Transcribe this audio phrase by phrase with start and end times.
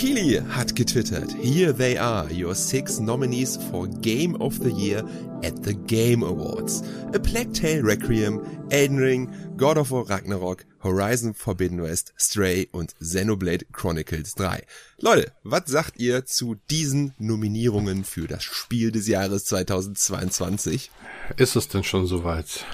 [0.00, 5.04] Keighley hat getwittert, Here they are, your six nominees for Game of the Year
[5.44, 6.82] at the Game Awards.
[7.12, 8.40] A Plague Tale Requiem,
[8.70, 14.64] Elden Ring, God of War Ragnarok, Horizon Forbidden West, Stray und Xenoblade Chronicles 3.
[15.00, 20.90] Leute, was sagt ihr zu diesen Nominierungen für das Spiel des Jahres 2022?
[21.36, 22.64] Ist es denn schon soweit?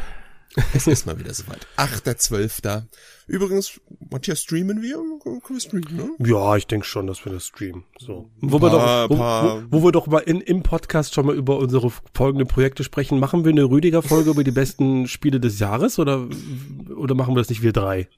[0.74, 1.66] Es ist mal wieder soweit.
[1.76, 2.84] 8.12.
[3.26, 4.96] Übrigens, Matthias, streamen wir?
[5.22, 6.10] Können wir streamen, ne?
[6.26, 7.84] Ja, ich denke schon, dass wir das streamen.
[7.98, 8.30] So.
[8.40, 11.58] Wo, wir doch, wo, wo, wo wir doch mal in, im Podcast schon mal über
[11.58, 13.18] unsere folgenden Projekte sprechen.
[13.18, 16.26] Machen wir eine Rüdiger-Folge über die besten Spiele des Jahres oder,
[16.96, 18.08] oder machen wir das nicht wir drei?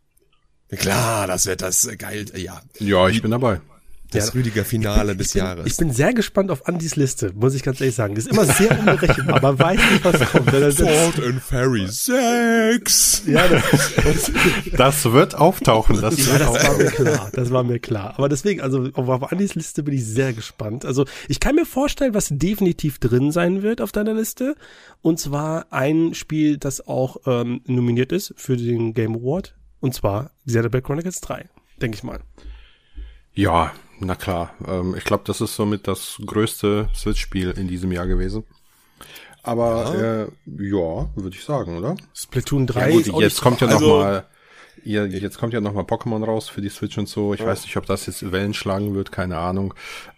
[0.71, 2.61] Klar, das wird das geil, ja.
[2.79, 3.61] Ja, ich bin dabei.
[4.11, 5.67] Das ja, Rüdiger Finale des ich bin, Jahres.
[5.67, 8.15] Ich bin sehr gespannt auf Andys Liste, muss ich ganz ehrlich sagen.
[8.15, 10.51] Die ist immer sehr unberechenbar, aber weiß nicht, was kommt.
[10.51, 13.25] Ford and Ferry 6.
[13.27, 14.33] Ja, das, das,
[14.75, 16.01] das wird auftauchen.
[16.01, 17.31] Das, ja, das war mir klar.
[17.35, 18.15] Das war mir klar.
[18.17, 20.87] Aber deswegen, also auf Andys Liste bin ich sehr gespannt.
[20.87, 24.57] Also ich kann mir vorstellen, was definitiv drin sein wird auf deiner Liste.
[25.03, 29.55] Und zwar ein Spiel, das auch ähm, nominiert ist für den Game Award.
[29.81, 31.47] Und zwar Xenoblade Chronicles 3,
[31.81, 32.21] denke ich mal.
[33.35, 34.55] Ja, na klar.
[34.67, 38.45] Ähm, ich glaube, das ist somit das größte Switch-Spiel in diesem Jahr gewesen.
[39.43, 41.97] Aber ja, äh, ja würde ich sagen, oder?
[42.15, 42.91] Splatoon 3.
[42.91, 44.27] Ja, gut, jetzt kommt ja also, noch mal
[44.85, 47.35] ja, jetzt kommt ja noch mal Pokémon raus für die Switch und so.
[47.35, 47.47] Ich ja.
[47.47, 49.75] weiß nicht, ob das jetzt Wellen schlagen wird, keine Ahnung.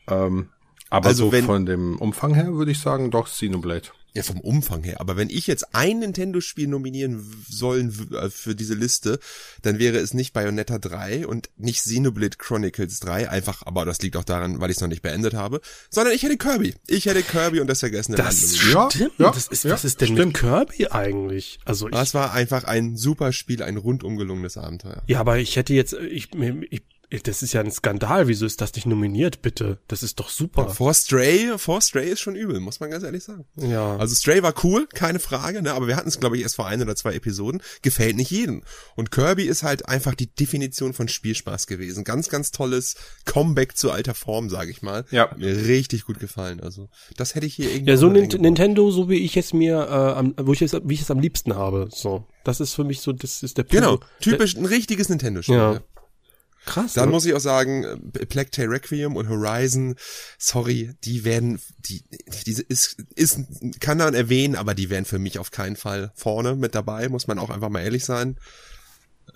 [0.08, 0.50] Ähm,
[0.90, 3.88] aber also so wenn, von dem Umfang her würde ich sagen, doch Xenoblade.
[4.12, 5.00] Ja, vom Umfang her.
[5.00, 9.20] Aber wenn ich jetzt ein Nintendo-Spiel nominieren sollen äh, für diese Liste,
[9.62, 13.30] dann wäre es nicht Bayonetta 3 und nicht Xenoblade Chronicles 3.
[13.30, 15.60] Einfach, aber das liegt auch daran, weil ich es noch nicht beendet habe.
[15.90, 16.74] Sondern ich hätte Kirby.
[16.88, 18.94] Ich hätte Kirby und das vergessene das Land.
[18.94, 19.12] Stimmt.
[19.18, 20.32] Ja, das ist, ja, was ist denn stimmt.
[20.32, 21.60] mit Kirby eigentlich?
[21.64, 25.02] Also ich, das war einfach ein super Spiel, ein rundum gelungenes Abenteuer.
[25.06, 26.30] Ja, aber ich hätte jetzt, ich,
[26.70, 26.82] ich
[27.24, 28.28] das ist ja ein Skandal.
[28.28, 29.78] Wieso ist das nicht nominiert, bitte?
[29.88, 30.68] Das ist doch super.
[30.70, 33.44] For Stray, For Stray ist schon übel, muss man ganz ehrlich sagen.
[33.56, 33.96] Ja.
[33.96, 35.74] Also Stray war cool, keine Frage, ne?
[35.74, 37.62] Aber wir hatten es, glaube ich, erst vor ein oder zwei Episoden.
[37.82, 38.62] Gefällt nicht jedem.
[38.94, 42.04] Und Kirby ist halt einfach die Definition von Spielspaß gewesen.
[42.04, 42.94] Ganz, ganz tolles
[43.24, 45.04] Comeback zu alter Form, sage ich mal.
[45.10, 45.34] Ja.
[45.36, 46.60] Mir richtig gut gefallen.
[46.60, 47.90] Also das hätte ich hier irgendwie.
[47.90, 51.02] Ja, so Nintendo, so wie ich es mir, äh, am, wo ich es, wie ich
[51.02, 51.88] es am liebsten habe.
[51.92, 53.74] So, das ist für mich so, das ist der Punkt.
[53.74, 55.56] Genau, typisch ein richtiges Nintendo-Spiel.
[55.56, 55.80] Ja.
[56.66, 56.94] Krass.
[56.94, 57.12] Dann oder?
[57.12, 59.96] muss ich auch sagen, äh, Plague Tale Requiem und Horizon,
[60.38, 62.04] sorry, die werden, die,
[62.46, 63.40] diese ist, ist,
[63.80, 67.26] kann man erwähnen, aber die werden für mich auf keinen Fall vorne mit dabei, muss
[67.26, 68.36] man auch einfach mal ehrlich sein.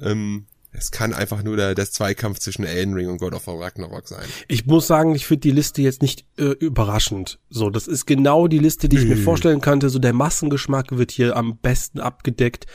[0.00, 0.46] Ähm,
[0.76, 4.08] es kann einfach nur der, der Zweikampf zwischen Elden Ring und God of War Ragnarok
[4.08, 4.24] sein.
[4.48, 7.38] Ich muss sagen, ich finde die Liste jetzt nicht äh, überraschend.
[7.48, 9.88] So, das ist genau die Liste, die ich mir vorstellen könnte.
[9.88, 12.66] So der Massengeschmack wird hier am besten abgedeckt.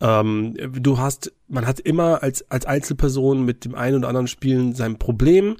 [0.00, 4.74] Ähm, du hast, man hat immer als als Einzelperson mit dem einen oder anderen Spielen
[4.74, 5.56] sein Problem,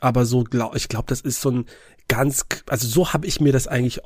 [0.00, 1.66] aber so glaub, ich glaube, das ist so ein
[2.08, 4.00] ganz, also so habe ich mir das eigentlich,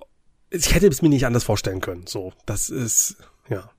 [0.50, 2.06] ich hätte es mir nicht anders vorstellen können.
[2.06, 3.16] So, das ist
[3.48, 3.70] ja.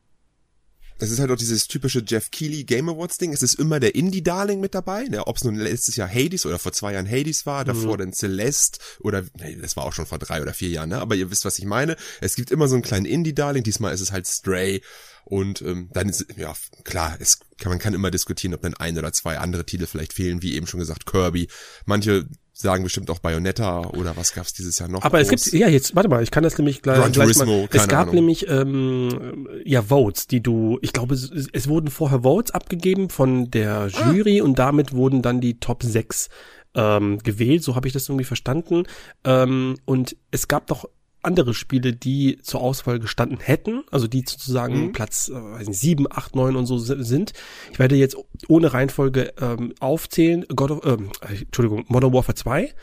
[0.99, 3.33] Das ist halt auch dieses typische Jeff Keighley Game Awards Ding.
[3.33, 5.03] Es ist immer der Indie-Darling mit dabei.
[5.05, 5.25] Ne?
[5.27, 7.99] Ob es nun letztes Jahr Hades oder vor zwei Jahren Hades war, davor mhm.
[7.99, 10.99] dann Celeste oder, nee, das war auch schon vor drei oder vier Jahren, ne?
[10.99, 11.95] aber ihr wisst, was ich meine.
[12.21, 13.63] Es gibt immer so einen kleinen Indie-Darling.
[13.63, 14.81] Diesmal ist es halt Stray.
[15.25, 16.53] Und ähm, dann ist, ja,
[16.85, 20.13] klar, es kann, man kann immer diskutieren, ob dann ein oder zwei andere Titel vielleicht
[20.13, 21.49] fehlen, wie eben schon gesagt, Kirby.
[21.85, 25.03] Manche sagen bestimmt auch Bayonetta oder was gab's dieses Jahr noch?
[25.03, 25.31] Aber groß?
[25.31, 27.69] es gibt, ja, jetzt, warte mal, ich kann das nämlich gleich, Gran gleich Turismo, mal.
[27.71, 28.15] Es gab Ahnung.
[28.15, 33.51] nämlich ähm, ja Votes, die du, ich glaube, es, es wurden vorher Votes abgegeben von
[33.51, 34.43] der Jury ah.
[34.43, 36.29] und damit wurden dann die Top 6
[36.75, 38.83] ähm, gewählt, so habe ich das irgendwie verstanden.
[39.23, 40.89] Ähm, und es gab doch
[41.21, 44.91] andere Spiele, die zur Auswahl gestanden hätten, also die sozusagen mhm.
[44.91, 47.33] Platz äh, weiß nicht, 7, 8, 9 und so sind.
[47.71, 48.17] Ich werde jetzt
[48.47, 50.45] ohne Reihenfolge ähm, aufzählen.
[50.55, 52.73] God of, ähm, Entschuldigung, Modern Warfare 2,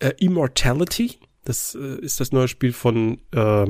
[0.00, 3.66] äh, Immortality, das äh, ist das neue Spiel von äh,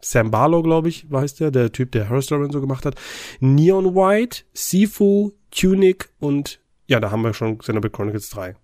[0.00, 2.96] Sam Barlow, glaube ich, weiß der, der Typ, der und so gemacht hat.
[3.40, 8.56] Neon White, Sifu, Tunic und ja, da haben wir schon Xenoblade Chronicles 3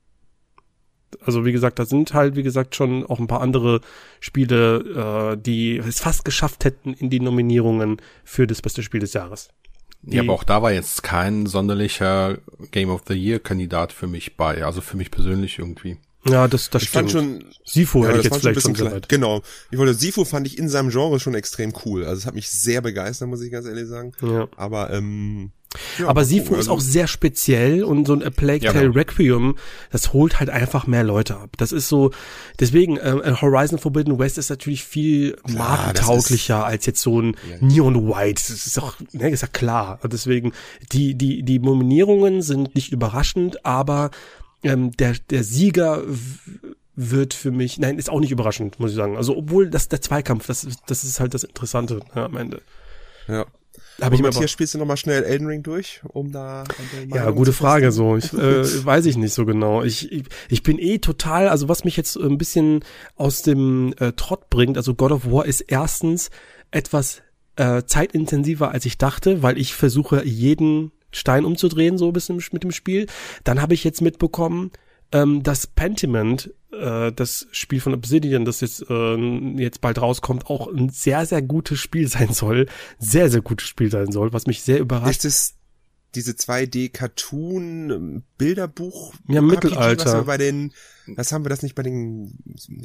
[1.25, 3.81] also wie gesagt, da sind halt, wie gesagt, schon auch ein paar andere
[4.21, 9.13] Spiele, äh, die es fast geschafft hätten in die Nominierungen für das beste Spiel des
[9.13, 9.49] Jahres.
[10.03, 12.39] Die ja, aber auch da war jetzt kein sonderlicher
[12.71, 15.99] Game of the Year Kandidat für mich bei, also für mich persönlich irgendwie.
[16.25, 17.13] Ja, das, das ich stimmt.
[17.13, 19.01] Fand schon, Sifu ja, hätte ich jetzt vielleicht schon klein.
[19.09, 19.43] Genau.
[19.71, 22.05] Ich wollte, Sifu fand ich in seinem Genre schon extrem cool.
[22.05, 24.13] Also es hat mich sehr begeistert, muss ich ganz ehrlich sagen.
[24.21, 24.49] Ja.
[24.57, 25.53] Aber ähm,
[25.99, 28.91] ja, aber Sifu also, ist auch sehr speziell und so ein A Plague Tale ja.
[28.91, 29.57] Requiem,
[29.91, 31.51] das holt halt einfach mehr Leute ab.
[31.59, 32.11] Das ist so,
[32.59, 37.57] deswegen, äh, Horizon Forbidden West ist natürlich viel markentauglicher als jetzt so ein ja.
[37.61, 38.43] Neon White.
[38.49, 40.01] Das ist auch, ne, ist ja klar.
[40.05, 40.53] Deswegen,
[40.93, 44.11] die, die, die Nominierungen sind nicht überraschend, aber
[44.63, 46.03] ähm, der, der Sieger
[46.97, 49.17] wird für mich, nein, ist auch nicht überraschend, muss ich sagen.
[49.17, 52.63] Also, obwohl das der Zweikampf, das, das ist halt das Interessante ja, am Ende.
[53.29, 53.45] Ja.
[54.01, 56.65] Hab ich Matthias, spielst du nochmal schnell Elden Ring durch, um da
[57.13, 58.17] Ja, gute Frage so.
[58.17, 59.83] Ich äh, weiß ich nicht so genau.
[59.83, 62.85] Ich, ich, ich bin eh total, also was mich jetzt ein bisschen
[63.17, 66.31] aus dem äh, Trott bringt, also God of War ist erstens
[66.71, 67.23] etwas
[67.57, 72.63] äh, zeitintensiver als ich dachte, weil ich versuche jeden Stein umzudrehen so ein bisschen mit
[72.63, 73.07] dem Spiel.
[73.45, 74.71] Dann habe ich jetzt mitbekommen,
[75.13, 79.17] ähm, dass Pentiment, äh, das Spiel von Obsidian, das jetzt, äh,
[79.57, 82.67] jetzt bald rauskommt, auch ein sehr, sehr gutes Spiel sein soll.
[82.99, 85.25] Sehr, sehr gutes Spiel sein soll, was mich sehr überrascht.
[85.25, 85.55] Ist es
[86.15, 89.13] diese 2D-Cartoon-Bilderbuch?
[89.29, 90.21] Ja, Mittelalter.
[90.21, 90.73] Was bei den,
[91.07, 92.39] was haben wir das nicht bei den,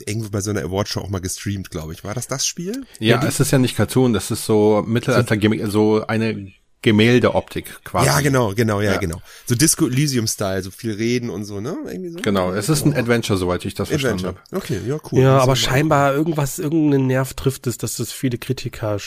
[0.06, 2.04] irgendwo bei so einer Awardshow auch mal gestreamt, glaube ich.
[2.04, 2.86] War das das Spiel?
[3.00, 5.38] Ja, ja es ist ja nicht Cartoon, das ist so Mittelalter,
[5.70, 6.52] so eine
[6.84, 8.06] Gemäldeoptik quasi.
[8.06, 8.98] Ja, genau, genau, ja, ja.
[9.00, 9.22] genau.
[9.46, 11.76] So Disco Elysium Style, so viel reden und so, ne?
[11.88, 12.20] Irgendwie so.
[12.22, 14.34] Genau, es ist ein Adventure, soweit ich das Adventure.
[14.34, 14.58] verstanden habe.
[14.58, 15.22] Okay, ja, cool.
[15.22, 18.98] Ja, aber scheinbar irgendwas, irgendeinen Nerv trifft es, dass das viele Kritiker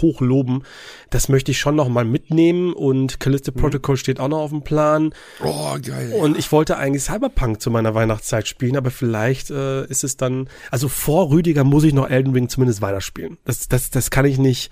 [0.00, 0.62] hochloben.
[1.10, 3.60] Das möchte ich schon noch mal mitnehmen und Callisto hm.
[3.60, 5.12] Protocol steht auch noch auf dem Plan.
[5.42, 6.14] Oh, geil.
[6.18, 10.48] Und ich wollte eigentlich Cyberpunk zu meiner Weihnachtszeit spielen, aber vielleicht äh, ist es dann,
[10.70, 13.36] also vor Rüdiger muss ich noch Elden Ring zumindest weiterspielen.
[13.44, 14.70] Das, das, das kann ich nicht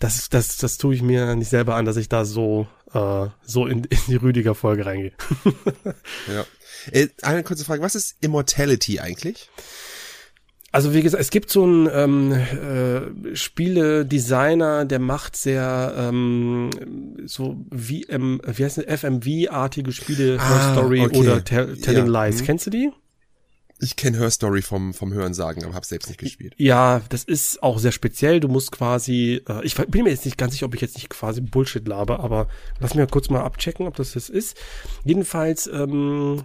[0.00, 3.66] das, das, das tue ich mir nicht selber an, dass ich da so, äh, so
[3.66, 5.12] in, in die Rüdiger-Folge reingehe.
[6.32, 6.44] ja.
[6.92, 9.50] Äh, eine kurze Frage, was ist Immortality eigentlich?
[10.70, 16.70] Also wie gesagt, es gibt so einen ähm, äh, Spieledesigner, der macht sehr ähm,
[17.24, 21.16] so wie ähm, wie heißt FMV-artige Spiele, ah, Story okay.
[21.16, 22.26] oder Tell Telling ja.
[22.26, 22.42] Lies.
[22.42, 22.44] Mhm.
[22.44, 22.92] Kennst du die?
[23.80, 26.54] Ich kenne Hörstory vom, vom Hören sagen, aber habe selbst nicht gespielt.
[26.56, 28.40] Ja, das ist auch sehr speziell.
[28.40, 31.10] Du musst quasi, äh, ich bin mir jetzt nicht ganz sicher, ob ich jetzt nicht
[31.10, 32.48] quasi Bullshit labe, aber
[32.80, 34.56] lass mir kurz mal abchecken, ob das das ist.
[35.04, 36.44] Jedenfalls, ähm,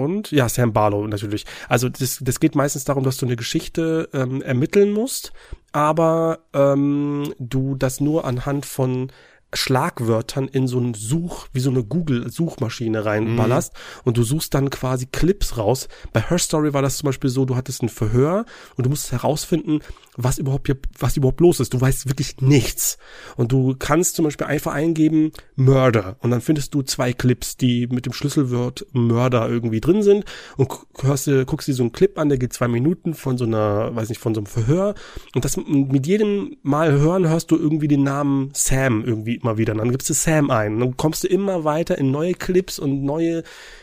[0.00, 1.44] und ja, Sam Barlow natürlich.
[1.68, 5.32] Also das, das geht meistens darum, dass du eine Geschichte ähm, ermitteln musst,
[5.72, 9.12] aber ähm, du das nur anhand von
[9.52, 14.00] Schlagwörtern in so ein Such, wie so eine Google-Suchmaschine reinballerst mhm.
[14.04, 15.88] und du suchst dann quasi Clips raus.
[16.12, 18.44] Bei Her Story war das zum Beispiel so, du hattest ein Verhör
[18.76, 19.80] und du musst herausfinden,
[20.16, 21.74] was überhaupt hier, was überhaupt los ist.
[21.74, 22.98] Du weißt wirklich nichts.
[23.36, 27.86] Und du kannst zum Beispiel einfach eingeben Murder und dann findest du zwei Clips, die
[27.88, 30.24] mit dem Schlüsselwort Murder irgendwie drin sind
[30.56, 30.70] und
[31.00, 34.08] hörst guckst dir so einen Clip an, der geht zwei Minuten von so einer, weiß
[34.08, 34.94] nicht, von so einem Verhör
[35.34, 39.72] und das mit jedem Mal hören hörst du irgendwie den Namen Sam irgendwie immer wieder.
[39.72, 40.74] Und dann gibst du Sam ein.
[40.74, 43.42] Und dann kommst du immer weiter in neue Clips und neue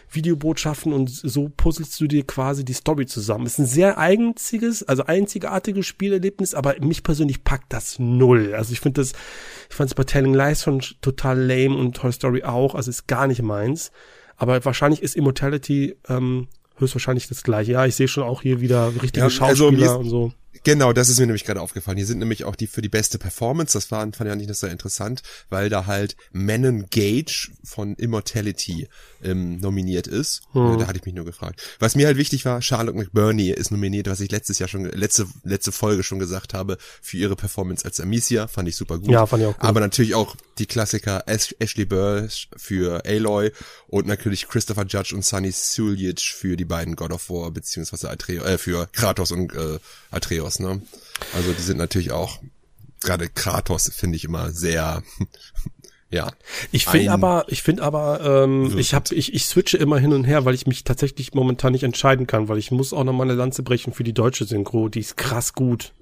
[0.09, 3.45] Videobotschaften und so puzzelst du dir quasi die Story zusammen.
[3.45, 8.53] Ist ein sehr einziges, also einzigartiges Spielerlebnis, aber mich persönlich packt das null.
[8.55, 9.11] Also ich finde das,
[9.69, 13.07] ich fand es bei Telling Lies schon total lame und Toy Story auch, also ist
[13.07, 13.91] gar nicht meins.
[14.37, 17.73] Aber wahrscheinlich ist Immortality ähm, höchstwahrscheinlich das gleiche.
[17.73, 20.31] Ja, ich sehe schon auch hier wieder richtige ja, also Schauspieler also und so.
[20.63, 21.97] Genau, das ist mir nämlich gerade aufgefallen.
[21.97, 23.77] Hier sind nämlich auch die für die beste Performance.
[23.77, 28.87] Das war, fand ich eigentlich sehr interessant, weil da halt Manon Gage von Immortality
[29.23, 30.41] ähm, nominiert ist.
[30.53, 30.77] Hm.
[30.79, 31.61] Da hatte ich mich nur gefragt.
[31.79, 35.27] Was mir halt wichtig war, Charlotte McBurney ist nominiert, was ich letztes Jahr schon, letzte,
[35.43, 38.47] letzte Folge schon gesagt habe, für ihre Performance als Amicia.
[38.47, 39.09] Fand ich super gut.
[39.09, 39.63] Ja, fand ich auch gut.
[39.63, 43.51] Aber natürlich auch die Klassiker Ash Ashley Burch für Aloy
[43.87, 48.45] und natürlich Christopher Judge und Sunny Sulic für die beiden God of War, beziehungsweise Atreus,
[48.45, 49.79] äh, für Kratos und äh,
[50.11, 50.81] Atreus, ne?
[51.35, 52.39] Also die sind natürlich auch,
[53.01, 55.03] gerade Kratos finde ich immer sehr
[56.09, 56.31] ja.
[56.71, 60.23] Ich finde aber, ich finde aber, ähm, ich habe, ich, ich switche immer hin und
[60.23, 63.23] her, weil ich mich tatsächlich momentan nicht entscheiden kann, weil ich muss auch noch mal
[63.23, 65.93] eine Lanze brechen für die deutsche Synchro, die ist krass gut.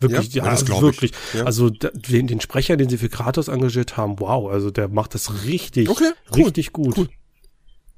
[0.00, 1.12] Wirklich, ja, ja das wirklich.
[1.32, 1.44] Ja.
[1.44, 5.44] Also den, den Sprecher, den sie für Kratos engagiert haben, wow, also der macht das
[5.44, 6.98] richtig, okay, cool, richtig gut.
[6.98, 7.08] Cool.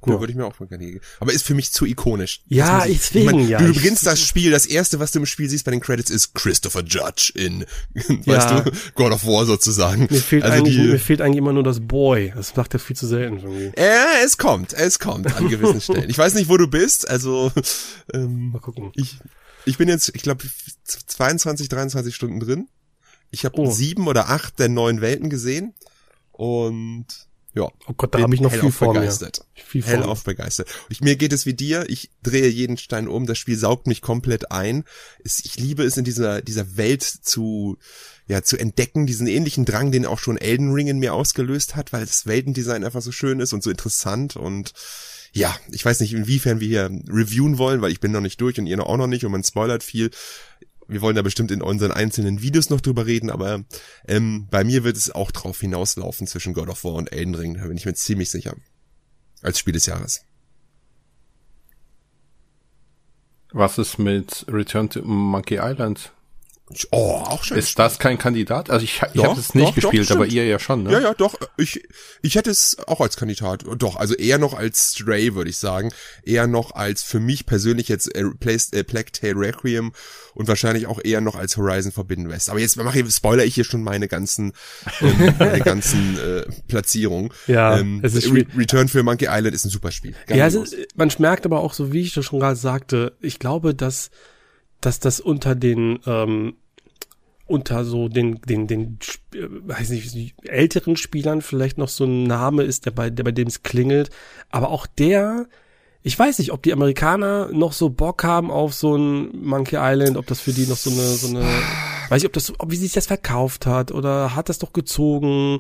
[0.05, 0.15] Cool.
[0.15, 1.01] Ja, würde ich mir auch gerne geben.
[1.21, 2.43] Aber ist für mich zu ikonisch.
[2.49, 3.59] Ja, ich, deswegen, ich mein, ja.
[3.59, 6.35] Du, beginnst das Spiel, das erste, was du im Spiel siehst bei den Credits, ist
[6.35, 8.61] Christopher Judge in, weißt ja.
[8.61, 10.07] du, God of War sozusagen.
[10.11, 12.33] Mir fehlt, also eigentlich, die, mir fehlt eigentlich immer nur das Boy.
[12.37, 13.73] Das macht er viel zu selten irgendwie.
[13.77, 16.11] Ja, es kommt, es kommt an gewissen Stellen.
[16.11, 17.51] Ich weiß nicht, wo du bist, also
[18.13, 18.93] ähm, mal gucken.
[18.95, 19.19] Ich,
[19.65, 20.45] ich bin jetzt, ich glaube,
[20.85, 22.69] 22, 23 Stunden drin.
[23.31, 23.71] Ich habe oh.
[23.71, 25.75] sieben oder acht der neuen Welten gesehen
[26.33, 27.07] und
[27.57, 27.73] ja.
[27.89, 29.45] Oh Gott, da habe ich noch viel vor begeistert.
[29.55, 29.63] mir.
[29.65, 30.69] Viel hell auf begeistert.
[30.91, 31.87] Ich, mir geht es wie dir.
[31.89, 33.27] Ich drehe jeden Stein um.
[33.27, 34.85] Das Spiel saugt mich komplett ein.
[35.25, 37.79] Ich liebe es in dieser, dieser Welt zu,
[38.29, 41.95] ja, zu entdecken, diesen ähnlichen Drang, den auch schon Elden Ring in mir ausgelöst hat,
[41.95, 44.75] weil das Weltendesign einfach so schön ist und so interessant und
[45.33, 48.59] ja, ich weiß nicht, inwiefern wir hier reviewen wollen, weil ich bin noch nicht durch
[48.59, 50.11] und ihr noch auch noch nicht und man spoilert viel
[50.89, 53.65] wir wollen da bestimmt in unseren einzelnen Videos noch drüber reden, aber
[54.07, 57.55] ähm, bei mir wird es auch drauf hinauslaufen zwischen God of War und Elden Ring,
[57.55, 58.55] da bin ich mir ziemlich sicher.
[59.43, 60.23] Als Spiel des Jahres.
[63.53, 66.13] Was ist mit Return to Monkey Island?
[66.91, 67.59] Oh, auch schön.
[67.59, 68.71] Ist das kein Kandidat?
[68.71, 70.93] Also ich, ich habe es nicht doch, gespielt, doch, aber ihr ja schon, ne?
[70.93, 71.37] Ja, ja, doch.
[71.57, 71.81] Ich,
[72.23, 73.65] ich hätte es auch als Kandidat.
[73.79, 75.93] Doch, also eher noch als Stray, würde ich sagen.
[76.25, 79.93] Eher noch als für mich persönlich jetzt äh, äh, Plague Tale Requiem
[80.35, 82.51] und wahrscheinlich auch eher noch als Horizon Forbidden West.
[82.51, 84.53] Aber jetzt mache ich, spoiler ich hier schon meine ganzen,
[85.01, 87.31] ähm, meine ganzen äh, Platzierungen.
[87.47, 90.17] Ja, ähm, es ist Re Return für Monkey Island ist ein super Spiel.
[90.29, 93.73] ja, ist, man merkt aber auch so, wie ich das schon gerade sagte, ich glaube,
[93.73, 94.11] dass
[94.87, 96.55] dass das unter den ähm,
[97.47, 98.99] unter so den den den
[99.35, 103.33] äh, weiß nicht älteren Spielern vielleicht noch so ein Name ist, der bei der bei
[103.33, 104.11] dem es klingelt,
[104.51, 105.47] aber auch der
[106.03, 110.17] ich weiß nicht, ob die Amerikaner noch so Bock haben auf so ein Monkey Island,
[110.17, 111.45] ob das für die noch so eine so eine
[112.09, 115.59] weiß ich, ob das ob wie sich das verkauft hat oder hat das doch gezogen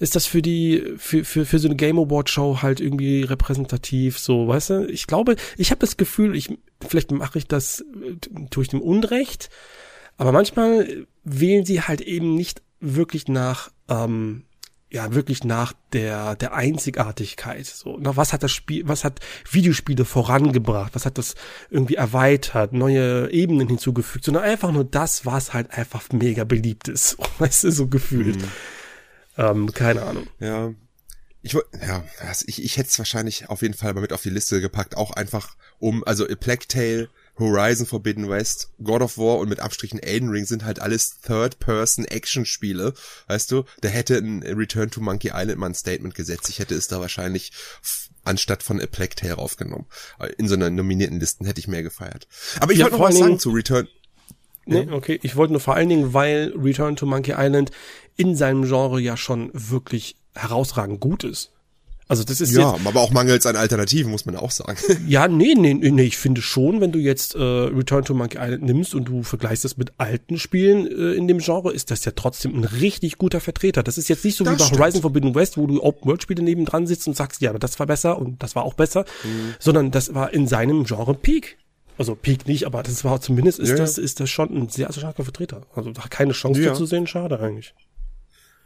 [0.00, 4.18] ist das für die, für, für, für so eine Game Award Show halt irgendwie repräsentativ,
[4.18, 4.86] so, weißt du?
[4.86, 8.16] Ich glaube, ich habe das Gefühl, ich, vielleicht mache ich das, äh,
[8.48, 9.50] tue ich dem Unrecht,
[10.16, 14.44] aber manchmal wählen sie halt eben nicht wirklich nach, ähm,
[14.90, 17.66] ja, wirklich nach der, der Einzigartigkeit.
[17.66, 20.94] So, na, was hat das Spiel, was hat Videospiele vorangebracht?
[20.94, 21.34] Was hat das
[21.68, 24.24] irgendwie erweitert, neue Ebenen hinzugefügt?
[24.24, 27.18] Sondern einfach nur das, was halt einfach mega beliebt ist.
[27.38, 28.40] Weißt du, so gefühlt.
[28.40, 28.48] Mhm.
[29.40, 30.26] Ähm, keine Ahnung.
[30.38, 30.74] Ja.
[31.42, 32.04] Ich ja,
[32.46, 35.12] ich, ich hätte es wahrscheinlich auf jeden Fall mal mit auf die Liste gepackt, auch
[35.12, 39.98] einfach um, also A Plague Tale, Horizon Forbidden West, God of War und mit Abstrichen
[39.98, 42.92] Elden Ring sind halt alles Third-Person-Action-Spiele,
[43.28, 43.64] weißt du?
[43.80, 46.50] Da hätte ein Return to Monkey Island mal ein Statement gesetzt.
[46.50, 47.52] Ich hätte es da wahrscheinlich
[48.22, 49.86] anstatt von A Plague Tale raufgenommen.
[50.36, 52.28] In so einer nominierten Listen hätte ich mehr gefeiert.
[52.60, 53.88] Aber ich ja, wollte noch was sagen zu Return.
[54.66, 55.18] Nee, okay.
[55.22, 57.70] Ich wollte nur vor allen Dingen, weil Return to Monkey Island
[58.16, 61.52] in seinem Genre ja schon wirklich herausragend gut ist.
[62.10, 64.76] Also das ist ja, jetzt, aber auch mangels an Alternativen, muss man auch sagen.
[65.06, 68.64] Ja, nee, nee, nee, ich finde schon, wenn du jetzt äh, Return to Monkey Island
[68.64, 72.10] nimmst und du vergleichst das mit alten Spielen äh, in dem Genre, ist das ja
[72.10, 73.84] trotzdem ein richtig guter Vertreter.
[73.84, 74.80] Das ist jetzt nicht so das wie bei stimmt.
[74.80, 78.18] Horizon Forbidden West, wo du Open-World-Spiele nebendran sitzt und sagst, ja, aber das war besser
[78.18, 79.54] und das war auch besser, mhm.
[79.60, 81.58] sondern das war in seinem Genre Peak.
[82.00, 83.76] Also Peak nicht, aber das war zumindest ist ja.
[83.76, 85.66] das ist das schon ein sehr starker Vertreter.
[85.74, 86.72] Also da keine Chance ja.
[86.72, 87.74] zu sehen, schade eigentlich.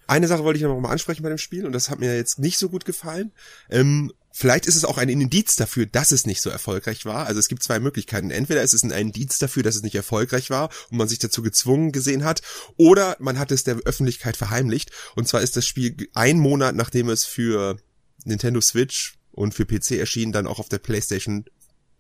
[0.07, 2.39] Eine Sache wollte ich noch mal ansprechen bei dem Spiel und das hat mir jetzt
[2.39, 3.33] nicht so gut gefallen.
[3.71, 7.27] Ähm, vielleicht ist es auch ein Indiz dafür, dass es nicht so erfolgreich war.
[7.27, 8.31] Also es gibt zwei Möglichkeiten.
[8.31, 11.43] Entweder ist es ein Indiz dafür, dass es nicht erfolgreich war und man sich dazu
[11.43, 12.41] gezwungen gesehen hat,
[12.77, 14.93] oder man hat es der Öffentlichkeit verheimlicht.
[15.17, 17.79] Und zwar ist das Spiel ein Monat, nachdem es für
[18.25, 21.47] Nintendo Switch und für PC erschien, dann auch auf der PlayStation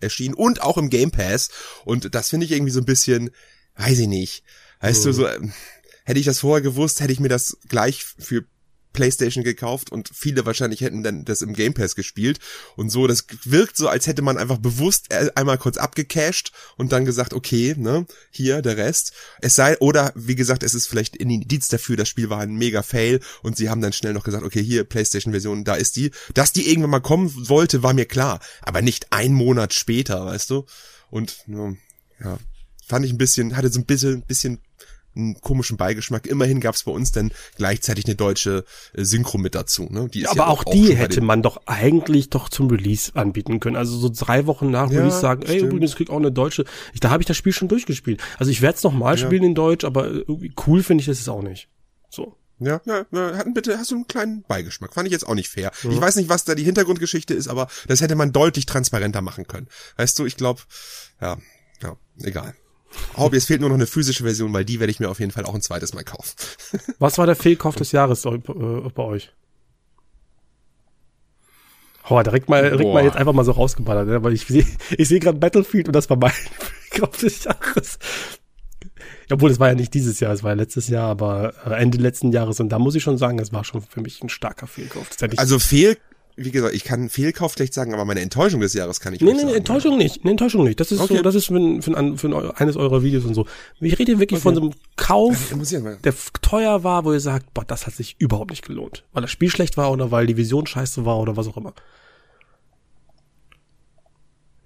[0.00, 1.50] erschienen und auch im Game Pass.
[1.84, 3.30] Und das finde ich irgendwie so ein bisschen,
[3.76, 4.44] weiß ich nicht.
[4.80, 5.04] Weißt mhm.
[5.04, 5.52] du, so, ähm,
[6.04, 8.44] hätte ich das vorher gewusst, hätte ich mir das gleich für
[8.94, 12.38] PlayStation gekauft und viele wahrscheinlich hätten dann das im Game Pass gespielt
[12.76, 13.06] und so.
[13.06, 17.34] Das wirkt so, als hätte man einfach bewusst äh, einmal kurz abgecasht und dann gesagt,
[17.34, 19.12] okay, ne, hier der Rest.
[19.42, 22.54] Es sei, oder wie gesagt, es ist vielleicht ein Indiz dafür, das Spiel war ein
[22.54, 26.10] mega Fail und sie haben dann schnell noch gesagt, okay, hier PlayStation-Version, da ist die.
[26.32, 30.48] Dass die irgendwann mal kommen wollte, war mir klar, aber nicht ein Monat später, weißt
[30.48, 30.64] du?
[31.10, 32.38] Und ja,
[32.86, 34.60] fand ich ein bisschen, hatte so ein bisschen, bisschen
[35.16, 36.26] einen komischen Beigeschmack.
[36.26, 39.88] Immerhin gab es bei uns dann gleichzeitig eine deutsche äh, Synchro mit dazu.
[39.90, 40.08] Ne?
[40.08, 43.60] Die ist Aber ja auch, auch die hätte man doch eigentlich doch zum Release anbieten
[43.60, 43.76] können.
[43.76, 46.64] Also so drei Wochen nach ja, Release sagen, ey, übrigens krieg auch eine deutsche.
[46.92, 48.22] Ich, da habe ich das Spiel schon durchgespielt.
[48.38, 49.24] Also ich werde es noch mal ja.
[49.24, 51.68] spielen in Deutsch, aber irgendwie cool finde ich das ist auch nicht.
[52.10, 52.36] So.
[52.60, 53.04] Ja, ja,
[53.36, 54.94] hatten bitte, hast du einen kleinen Beigeschmack.
[54.94, 55.72] Fand ich jetzt auch nicht fair.
[55.82, 55.90] Mhm.
[55.90, 59.46] Ich weiß nicht, was da die Hintergrundgeschichte ist, aber das hätte man deutlich transparenter machen
[59.46, 59.66] können.
[59.96, 60.62] Weißt du, ich glaube,
[61.20, 61.36] ja,
[61.82, 62.54] ja, egal.
[63.16, 65.32] Hobby, es fehlt nur noch eine physische Version, weil die werde ich mir auf jeden
[65.32, 66.34] Fall auch ein zweites Mal kaufen.
[66.98, 69.32] Was war der Fehlkauf des Jahres äh, bei euch?
[72.08, 74.22] Oh, direkt mal, direkt mal jetzt einfach mal so rausgeballert, ne?
[74.22, 76.30] weil ich sehe ich seh gerade Battlefield und das war mein
[76.90, 77.98] Fehlkauf des Jahres.
[79.30, 81.96] Obwohl, es war ja nicht dieses Jahr, es war ja letztes Jahr, aber äh, Ende
[81.96, 84.66] letzten Jahres und da muss ich schon sagen, es war schon für mich ein starker
[84.66, 85.08] Fehlkauf.
[85.36, 85.96] also Fehl,
[86.36, 89.32] wie gesagt, ich kann Fehlkauf vielleicht sagen, aber meine Enttäuschung des Jahres kann ich nee,
[89.32, 89.50] nee, sagen.
[89.50, 90.24] Nee, Enttäuschung nicht.
[90.24, 90.80] Nee, Enttäuschung nicht.
[90.80, 91.16] Das ist okay.
[91.16, 93.46] so, das ist für, für, ein, für ein, eines eurer Videos und so.
[93.80, 94.42] Ich rede wirklich okay.
[94.42, 95.54] von so einem Kauf,
[96.02, 99.04] der teuer war, wo ihr sagt, boah, das hat sich überhaupt nicht gelohnt.
[99.12, 101.72] Weil das Spiel schlecht war oder weil die Vision scheiße war oder was auch immer.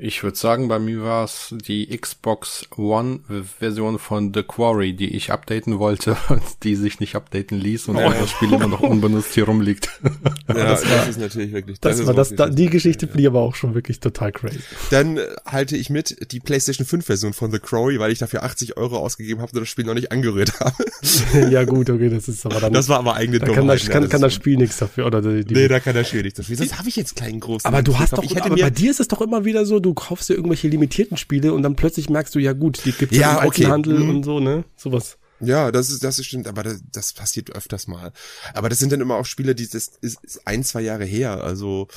[0.00, 5.32] Ich würde sagen, bei mir war es die Xbox One-Version von The Quarry, die ich
[5.32, 9.34] updaten wollte und die sich nicht updaten ließ und oh, das Spiel immer noch unbenutzt
[9.34, 9.90] hier rumliegt.
[10.48, 11.78] Ja, das, das ist natürlich wirklich.
[11.78, 14.60] Das, das war das, da, die Geschichte finde ich aber auch schon wirklich total crazy.
[14.90, 18.78] Dann äh, halte ich mit die PlayStation 5-Version von The Quarry, weil ich dafür 80
[18.78, 20.84] Euro ausgegeben habe und das Spiel noch nicht angerührt habe.
[21.50, 22.72] ja gut, okay, das ist aber dann.
[22.72, 23.58] Das war aber eigene da Dummheit.
[23.58, 25.94] Kann, das, kann, ja, kann das Spiel nichts dafür oder die, die Nee, da kann
[25.94, 26.56] das Spiel nichts dafür.
[26.56, 27.66] Das habe ich jetzt keinen großen.
[27.66, 30.28] Aber du hast doch, aber bei dir ist es doch immer wieder so, du kaufst
[30.28, 33.48] dir irgendwelche limitierten Spiele und dann plötzlich merkst du, ja gut, die gibt's ja, im
[33.48, 33.64] okay.
[33.64, 34.10] Einzelhandel mhm.
[34.10, 34.64] und so, ne?
[34.76, 35.18] Sowas.
[35.40, 38.12] Ja, das ist, das ist stimmt, aber das, das passiert öfters mal.
[38.54, 41.42] Aber das sind dann immer auch Spiele, die das ist, ist ein, zwei Jahre her.
[41.44, 41.88] Also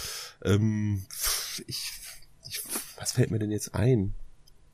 [0.44, 1.06] ähm,
[1.68, 1.92] ich,
[2.48, 2.62] ich,
[2.98, 4.14] was fällt mir denn jetzt ein?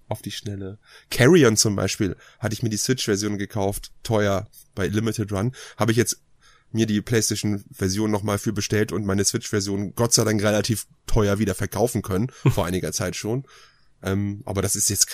[0.10, 0.80] Auf die Schnelle.
[1.10, 5.54] Carrion zum Beispiel hatte ich mir die Switch-Version gekauft, teuer bei Limited Run.
[5.76, 6.22] Habe ich jetzt
[6.72, 11.56] mir die PlayStation-Version nochmal für bestellt und meine Switch-Version Gott sei Dank relativ teuer wieder
[11.56, 13.46] verkaufen können, vor einiger Zeit schon.
[14.04, 15.08] Ähm, aber das ist jetzt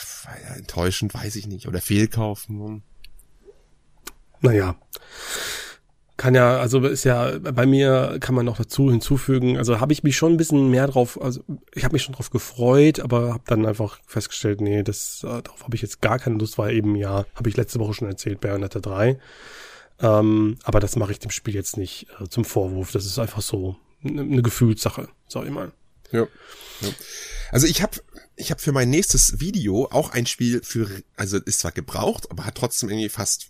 [0.56, 1.68] enttäuschend, weiß ich nicht.
[1.68, 2.84] Oder Fehlkaufen.
[4.42, 4.76] Naja.
[6.16, 10.04] Kann ja, also ist ja, bei mir kann man noch dazu hinzufügen, also habe ich
[10.04, 11.44] mich schon ein bisschen mehr drauf, also
[11.74, 15.64] ich habe mich schon drauf gefreut, aber habe dann einfach festgestellt, nee, das äh, darauf
[15.64, 18.42] habe ich jetzt gar keine Lust, weil eben ja, habe ich letzte Woche schon erzählt,
[18.42, 19.18] Bayonetta 3.
[20.00, 22.92] Ähm, aber das mache ich dem Spiel jetzt nicht äh, zum Vorwurf.
[22.92, 25.72] Das ist einfach so eine, eine Gefühlssache, sag ich mal.
[26.12, 26.28] Ja.
[26.82, 26.90] ja.
[27.52, 28.00] Also ich habe
[28.36, 32.46] ich hab für mein nächstes Video auch ein Spiel für, also ist zwar gebraucht, aber
[32.46, 33.50] hat trotzdem irgendwie fast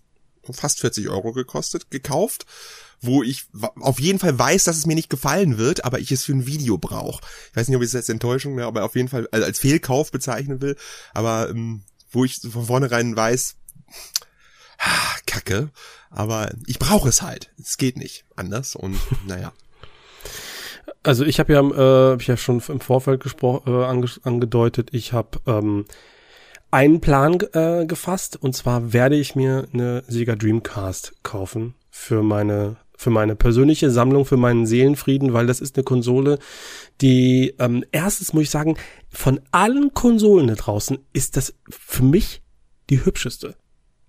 [0.52, 2.44] fast 40 Euro gekostet, gekauft,
[3.00, 3.46] wo ich
[3.80, 6.46] auf jeden Fall weiß, dass es mir nicht gefallen wird, aber ich es für ein
[6.46, 7.22] Video brauche.
[7.50, 9.58] Ich weiß nicht, ob ich es als Enttäuschung, mehr, aber auf jeden Fall also als
[9.58, 10.76] Fehlkauf bezeichnen will,
[11.12, 13.56] aber ähm, wo ich von vornherein weiß,
[14.78, 15.70] ah, Kacke,
[16.10, 17.50] aber ich brauche es halt.
[17.60, 19.52] Es geht nicht anders und naja.
[21.02, 24.90] Also ich habe ja, äh, hab ich ja schon im Vorfeld gesprochen, äh, ange angedeutet,
[24.92, 25.86] ich habe ähm,
[26.70, 32.76] einen Plan äh, gefasst und zwar werde ich mir eine Sega Dreamcast kaufen für meine
[32.96, 36.38] für meine persönliche Sammlung, für meinen Seelenfrieden, weil das ist eine Konsole,
[37.00, 38.76] die ähm, erstens muss ich sagen,
[39.10, 42.42] von allen Konsolen da draußen ist das für mich
[42.88, 43.56] die hübscheste.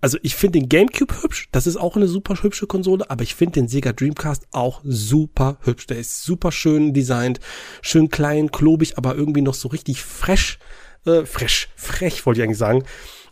[0.02, 3.34] Also ich finde den GameCube hübsch, das ist auch eine super hübsche Konsole, aber ich
[3.34, 5.88] finde den Sega Dreamcast auch super hübsch.
[5.88, 7.40] Der ist super schön designt,
[7.82, 10.60] schön klein, klobig, aber irgendwie noch so richtig fresh
[11.06, 12.84] äh, fresh, frech wollte ich eigentlich sagen.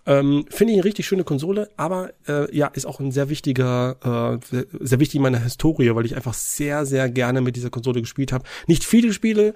[0.05, 4.39] Ähm, Finde ich eine richtig schöne Konsole, aber äh, ja, ist auch ein sehr wichtiger,
[4.51, 8.01] äh, sehr wichtig in meiner Historie, weil ich einfach sehr, sehr gerne mit dieser Konsole
[8.01, 8.43] gespielt habe.
[8.67, 9.53] Nicht viele Spiele,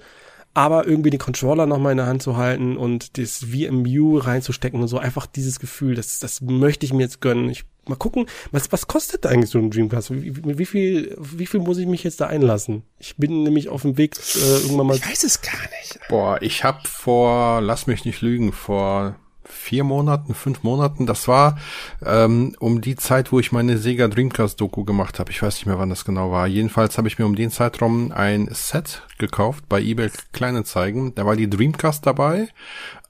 [0.57, 4.87] aber irgendwie den Controller nochmal in der Hand zu halten und das VMU reinzustecken und
[4.87, 7.47] so, einfach dieses Gefühl, das, das möchte ich mir jetzt gönnen.
[7.51, 10.09] Ich mal gucken, was, was kostet da eigentlich so ein Dreamcast?
[10.09, 12.81] Wie, wie, wie, viel, wie viel muss ich mich jetzt da einlassen?
[12.97, 14.95] Ich bin nämlich auf dem Weg äh, irgendwann mal.
[14.95, 15.99] Ich weiß es gar nicht.
[16.09, 19.15] Boah, ich habe vor, lass mich nicht lügen, vor
[19.49, 21.05] vier Monaten, fünf Monaten.
[21.05, 21.57] Das war
[22.05, 25.31] ähm, um die Zeit, wo ich meine Sega Dreamcast Doku gemacht habe.
[25.31, 26.47] Ich weiß nicht mehr, wann das genau war.
[26.47, 31.15] Jedenfalls habe ich mir um den Zeitraum ein Set gekauft bei eBay Kleinanzeigen.
[31.15, 32.49] Da war die Dreamcast dabei.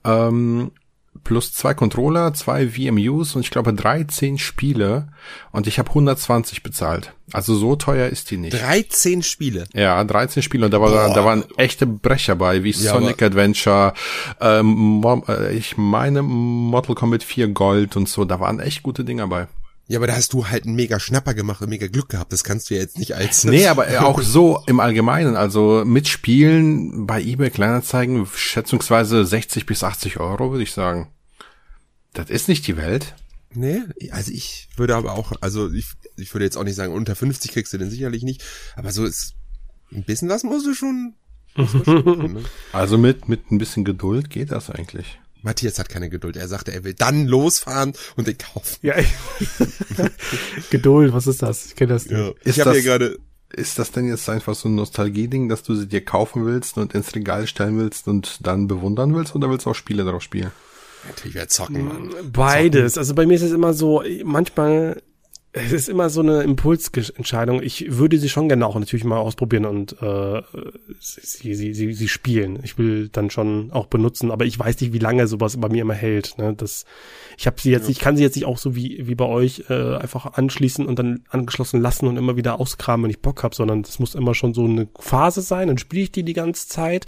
[0.04, 0.72] Ähm,
[1.28, 5.08] plus zwei Controller, zwei VMUs und ich glaube 13 Spiele
[5.52, 7.12] und ich habe 120 bezahlt.
[7.32, 8.58] Also so teuer ist die nicht.
[8.58, 9.66] 13 Spiele?
[9.74, 13.92] Ja, 13 Spiele und da, war, da waren echte Brecher bei, wie ja, Sonic Adventure,
[14.40, 19.26] ähm, äh, ich meine Mortal Kombat 4 Gold und so, da waren echt gute Dinger
[19.26, 19.48] bei.
[19.86, 22.32] Ja, aber da hast du halt einen mega Schnapper gemacht und mega Glück gehabt.
[22.32, 23.44] Das kannst du ja jetzt nicht als.
[23.44, 25.36] Nee, aber auch so im Allgemeinen.
[25.36, 31.08] Also mitspielen bei eBay Kleinanzeigen schätzungsweise 60 bis 80 Euro, würde ich sagen.
[32.12, 33.14] Das ist nicht die Welt.
[33.54, 37.16] Nee, also ich würde aber auch, also ich, ich würde jetzt auch nicht sagen, unter
[37.16, 38.44] 50 kriegst du den sicherlich nicht,
[38.76, 39.34] aber so ist
[39.90, 41.14] ein bisschen was musst du schon.
[41.56, 42.44] Musst du schon ne?
[42.72, 45.18] Also mit, mit ein bisschen Geduld geht das eigentlich.
[45.40, 46.36] Matthias hat keine Geduld.
[46.36, 48.76] Er sagte, er will dann losfahren und den kaufen.
[48.82, 48.96] Ja,
[50.70, 51.66] Geduld, was ist das?
[51.66, 52.18] Ich kenne das nicht.
[52.18, 52.32] Ja.
[52.44, 53.18] Ich habe hier gerade
[53.50, 56.94] ist das denn jetzt einfach so ein Nostalgie-Ding, dass du sie dir kaufen willst und
[56.94, 60.50] ins Regal stellen willst und dann bewundern willst oder willst du auch Spiele darauf spielen?
[61.06, 62.10] Natürlich wieder zocken, Mann.
[62.32, 62.94] Beides.
[62.94, 63.00] Zocken.
[63.00, 65.02] Also bei mir ist es immer so, manchmal,
[65.52, 67.62] es ist immer so eine Impulsentscheidung.
[67.62, 70.42] Ich würde sie schon gerne auch natürlich mal ausprobieren und äh,
[71.00, 72.58] sie, sie, sie, sie spielen.
[72.62, 75.82] Ich will dann schon auch benutzen, aber ich weiß nicht, wie lange sowas bei mir
[75.82, 76.36] immer hält.
[76.38, 76.54] Ne?
[76.54, 76.84] Das,
[77.38, 77.90] ich habe sie jetzt, ja.
[77.90, 80.98] ich kann sie jetzt nicht auch so wie, wie bei euch äh, einfach anschließen und
[80.98, 84.34] dann angeschlossen lassen und immer wieder auskramen, wenn ich Bock habe, sondern das muss immer
[84.34, 85.68] schon so eine Phase sein.
[85.68, 87.06] Dann spiele ich die die ganze Zeit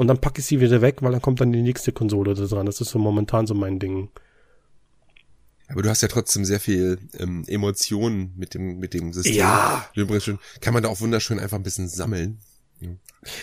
[0.00, 2.46] und dann packe ich sie wieder weg, weil dann kommt dann die nächste Konsole da
[2.46, 2.64] dran.
[2.64, 4.08] Das ist so momentan so mein Ding.
[5.68, 9.34] Aber du hast ja trotzdem sehr viel ähm, Emotionen mit dem mit dem System.
[9.34, 9.86] Ja.
[10.62, 12.38] Kann man da auch wunderschön einfach ein bisschen sammeln.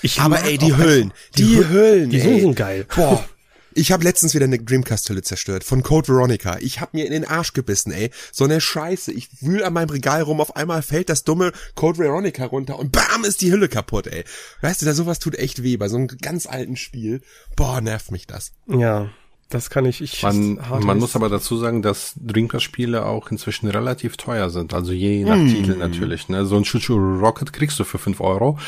[0.02, 2.88] Ich Aber ey, die Hüllen, die, die Hüllen, die Hüllen sind geil.
[2.96, 3.24] Boah,
[3.78, 6.58] Ich habe letztens wieder eine Dreamcast-Hülle zerstört von Code Veronica.
[6.62, 8.10] Ich habe mir in den Arsch gebissen, ey.
[8.32, 9.12] So eine Scheiße.
[9.12, 12.92] Ich wühl an meinem Regal rum, auf einmal fällt das dumme Code Veronica runter und
[12.92, 14.24] bam ist die Hülle kaputt, ey.
[14.62, 17.22] Weißt du, da sowas tut echt weh bei so einem ganz alten Spiel.
[17.56, 18.52] Boah, nervt mich das.
[18.66, 19.12] Ja.
[19.50, 20.02] Das kann ich.
[20.02, 24.74] ich man man muss aber dazu sagen, dass Dreamcast-Spiele auch inzwischen relativ teuer sind.
[24.74, 25.48] Also je nach mm.
[25.48, 26.28] Titel natürlich.
[26.28, 26.46] Ne?
[26.46, 28.60] So ein Chuchu Rocket kriegst du für fünf Euro.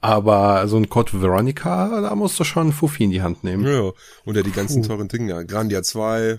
[0.00, 3.66] Aber so ein Code Veronica, da musst du schon Fuffi in die Hand nehmen.
[3.66, 3.90] Ja,
[4.26, 4.88] oder die ganzen Puh.
[4.88, 5.44] teuren Dinge.
[5.44, 6.38] Grandia 2,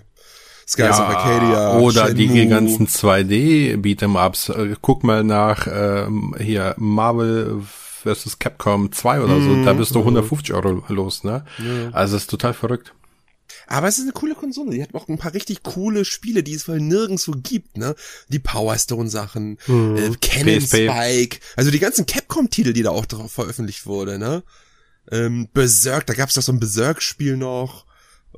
[0.66, 1.78] Skies ja, of Arcadia.
[1.78, 2.14] Oder Shenmue.
[2.14, 4.48] die ganzen 2D Beat'em-Ups.
[4.48, 7.60] Äh, guck mal nach ähm, hier Marvel
[8.02, 8.38] vs.
[8.38, 9.50] Capcom 2 oder so.
[9.50, 9.64] Mm.
[9.66, 11.44] Da bist du 150 Euro los, ne?
[11.58, 11.90] Ja.
[11.92, 12.94] Also ist total verrückt.
[13.70, 14.72] Aber es ist eine coole Konsole.
[14.72, 17.94] Die hat auch ein paar richtig coole Spiele, die es wohl nirgendwo gibt, ne?
[18.28, 19.96] Die Power Stone Sachen, mhm.
[19.96, 20.88] äh, Cannon PSP.
[20.88, 24.42] Spike, also die ganzen Capcom-Titel, die da auch drauf veröffentlicht wurde, ne?
[25.12, 27.86] Ähm, Berserk, da gab's doch so ein Berserk-Spiel noch.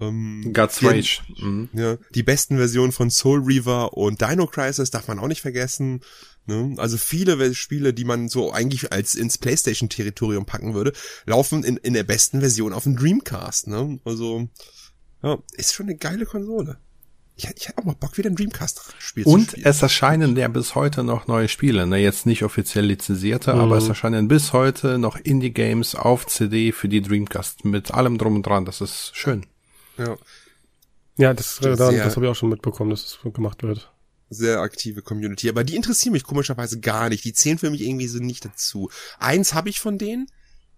[0.00, 1.22] Ähm, God's Rage.
[1.38, 1.70] Mhm.
[1.72, 6.02] Ja, die besten Versionen von Soul Reaver und Dino Crisis darf man auch nicht vergessen.
[6.44, 6.74] Ne?
[6.76, 10.92] Also viele Spiele, die man so eigentlich als ins PlayStation-Territorium packen würde,
[11.24, 13.68] laufen in, in der besten Version auf dem Dreamcast.
[13.68, 13.98] Ne?
[14.04, 14.48] Also
[15.22, 16.78] ja, ist schon eine geile Konsole.
[17.36, 19.62] Ich, ich hätte auch mal Bock, wieder ein Dreamcast-Spiel zu spielen.
[19.62, 21.86] Und es erscheinen ja bis heute noch neue Spiele.
[21.86, 21.98] Ne?
[21.98, 23.60] Jetzt nicht offiziell lizenzierte, mhm.
[23.60, 28.36] aber es erscheinen bis heute noch Indie-Games auf CD für die Dreamcast mit allem drum
[28.36, 28.64] und dran.
[28.64, 29.46] Das ist schön.
[29.96, 30.16] Ja.
[31.18, 33.92] Ja, das, das, das, das habe ich auch schon mitbekommen, dass es gemacht wird.
[34.30, 35.48] Sehr aktive Community.
[35.50, 37.24] Aber die interessieren mich komischerweise gar nicht.
[37.24, 38.90] Die zählen für mich irgendwie so nicht dazu.
[39.18, 40.26] Eins habe ich von denen.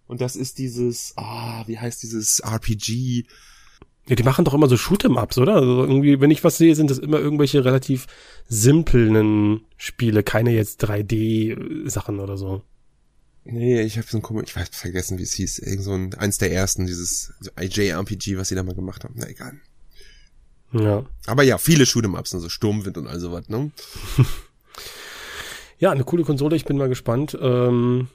[0.07, 3.27] Und das ist dieses, ah, wie heißt dieses RPG?
[4.09, 5.55] Ja, die machen doch immer so Shoot'em-Ups, oder?
[5.55, 8.07] Also irgendwie, wenn ich was sehe, sind das immer irgendwelche relativ
[8.47, 12.63] simplen Spiele, keine jetzt 3D-Sachen oder so.
[13.45, 15.59] Nee, ich habe so ein komisch, ich weiß vergessen, wie es hieß.
[15.59, 19.15] Irgend so ein, eins der ersten, dieses IJ-RPG, was sie da mal gemacht haben.
[19.17, 19.55] Na egal.
[20.73, 21.07] Ja.
[21.27, 23.71] Aber ja, viele Shoot'em-Ups, also Sturmwind und all sowas, ne?
[25.79, 27.39] ja, eine coole Konsole, ich bin mal gespannt.
[27.41, 28.09] Ähm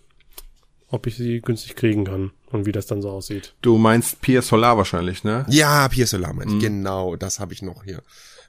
[0.90, 3.56] ob ich sie günstig kriegen kann und wie das dann so aussieht.
[3.62, 5.46] Du meinst Pia Solar wahrscheinlich, ne?
[5.50, 6.58] Ja, Pia Solar meine ich.
[6.58, 6.62] Mhm.
[6.62, 8.02] Genau, das habe ich noch hier.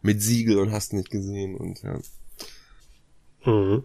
[0.03, 1.99] Mit Siegel und hast nicht gesehen und ja.
[3.45, 3.85] Mhm.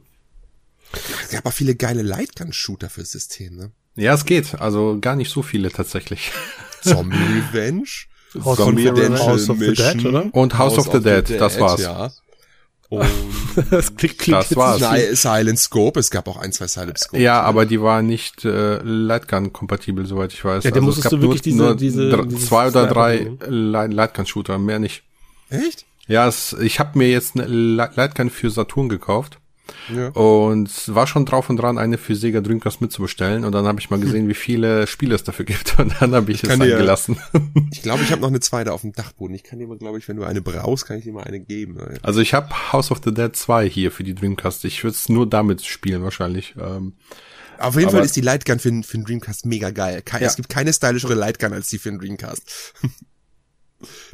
[1.23, 3.71] Es gab auch viele geile Lightgun-Shooter fürs System, ne?
[3.95, 4.55] Ja, es geht.
[4.59, 6.31] Also gar nicht so viele tatsächlich.
[6.81, 7.89] Zombie Revenge.
[8.43, 10.29] House, Zombie of, House of the Dead, oder?
[10.33, 11.81] Und House, House of, the, Dead, Dead, das war's.
[11.81, 12.11] Ja.
[12.89, 13.05] Und
[13.71, 14.81] das klingt, klingt das war's.
[15.21, 17.21] Silent Scope, es gab auch ein, zwei Silent Scope.
[17.21, 20.63] Ja, aber die waren nicht äh, Lightgun-kompatibel, soweit ich weiß.
[20.63, 24.79] Ja, der also musstest du wirklich nur, diese, nur diese zwei oder drei Lightgun-Shooter, mehr
[24.79, 25.03] nicht.
[25.49, 25.85] Echt?
[26.07, 29.39] Ja, es, ich habe mir jetzt eine Lightgun für Saturn gekauft.
[29.93, 30.09] Ja.
[30.09, 33.45] Und war schon drauf und dran, eine für Sega Dreamcast mitzubestellen.
[33.45, 35.79] Und dann habe ich mal gesehen, wie viele Spiele es dafür gibt.
[35.79, 37.17] Und dann habe ich, ich es angelassen.
[37.33, 39.35] Ja, ich glaube, ich habe noch eine zweite auf dem Dachboden.
[39.35, 41.39] Ich kann dir mal, glaube ich, wenn du eine brauchst, kann ich dir mal eine
[41.39, 41.77] geben.
[42.01, 44.65] Also ich habe House of the Dead 2 hier für die Dreamcast.
[44.65, 46.55] Ich würde es nur damit spielen wahrscheinlich.
[46.59, 46.93] Ähm,
[47.57, 50.01] auf jeden Fall ist die Lightgun für, für den Dreamcast mega geil.
[50.03, 50.27] Kein, ja.
[50.27, 52.73] Es gibt keine stylischere Lightgun als die für den Dreamcast.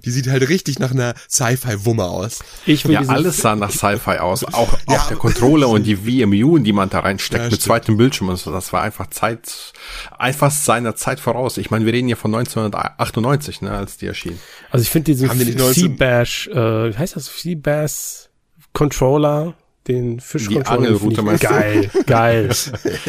[0.03, 2.39] Die sieht halt richtig nach einer Sci-Fi-Wumme aus.
[2.65, 4.43] Ich will ja, alles sah nach Sci-Fi aus.
[4.43, 7.97] Auch, ja, auch der Controller und die VMU, die man da reinsteckt ja, mit zweitem
[7.97, 8.51] Bildschirm und so.
[8.51, 9.73] Das war einfach Zeit,
[10.17, 11.57] einfach seiner Zeit voraus.
[11.57, 14.39] Ich meine, wir reden ja von 1998, ne, als die erschien.
[14.71, 18.29] Also ich finde diesen C-Bash, äh, heißt das C-Bass
[18.73, 19.53] Controller,
[19.87, 20.63] den Fischcontroller.
[20.63, 22.49] Die Angelroute meinst Geil, geil.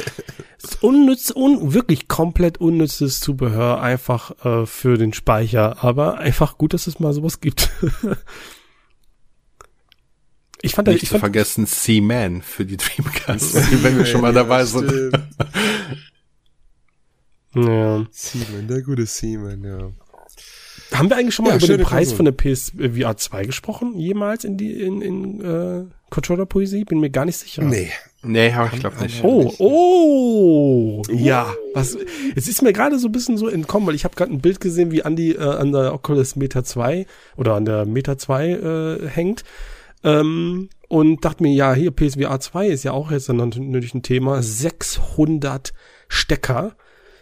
[0.80, 6.86] unnütz, un, wirklich komplett unnützes Zubehör einfach äh, für den Speicher, aber einfach gut, dass
[6.86, 7.70] es mal sowas gibt.
[10.62, 14.32] ich fand, Nicht ich zu fand, vergessen Seaman für die Dreamcast, wenn wir schon mal
[14.32, 15.12] dabei sind.
[17.54, 18.06] ja.
[18.10, 19.92] Seaman, der gute Seaman, ja.
[20.92, 23.98] Haben wir eigentlich schon mal ja, über den Preis von der PSVR 2 gesprochen?
[23.98, 26.84] Jemals in die in, in äh, Controller-Poesie?
[26.84, 27.62] Bin mir gar nicht sicher.
[27.62, 27.90] Nee.
[28.22, 29.24] Nee, aber ich glaube nicht.
[29.24, 31.52] Oh, oh, ja.
[31.74, 31.98] Was,
[32.36, 34.60] es ist mir gerade so ein bisschen so entkommen, weil ich habe gerade ein Bild
[34.60, 39.08] gesehen, wie Andy äh, an der Oculus Meta 2 oder an der Meta 2 äh,
[39.08, 39.42] hängt.
[40.04, 44.40] Ähm, und dachte mir, ja, hier PSVR 2 ist ja auch jetzt natürlich ein Thema.
[44.40, 45.72] 600
[46.06, 46.76] Stecker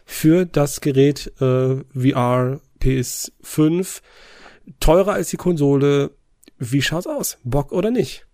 [0.04, 4.00] für das Gerät äh, VR PS5.
[4.80, 6.10] Teurer als die Konsole.
[6.58, 7.38] Wie schaut's aus?
[7.42, 8.26] Bock oder nicht?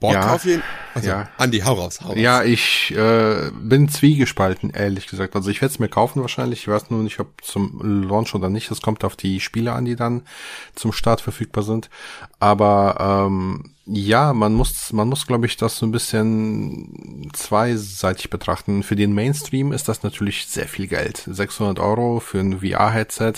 [0.00, 0.62] Bock ja, auf jeden
[0.94, 1.28] also, ja.
[1.38, 2.16] Andi, hau raus, hau raus.
[2.16, 5.36] Ja, ich äh, bin zwiegespalten, ehrlich gesagt.
[5.36, 6.60] Also ich werde es mir kaufen wahrscheinlich.
[6.60, 8.70] Ich weiß nur nicht, ob zum Launch oder nicht.
[8.70, 10.22] Das kommt auf die Spiele an, die dann
[10.74, 11.90] zum Start verfügbar sind.
[12.40, 18.82] Aber ähm, Ja, man muss, man muss, glaube ich, das so ein bisschen zweiseitig betrachten.
[18.82, 21.22] Für den Mainstream ist das natürlich sehr viel Geld.
[21.26, 23.34] 600 Euro für ein VR-Headset,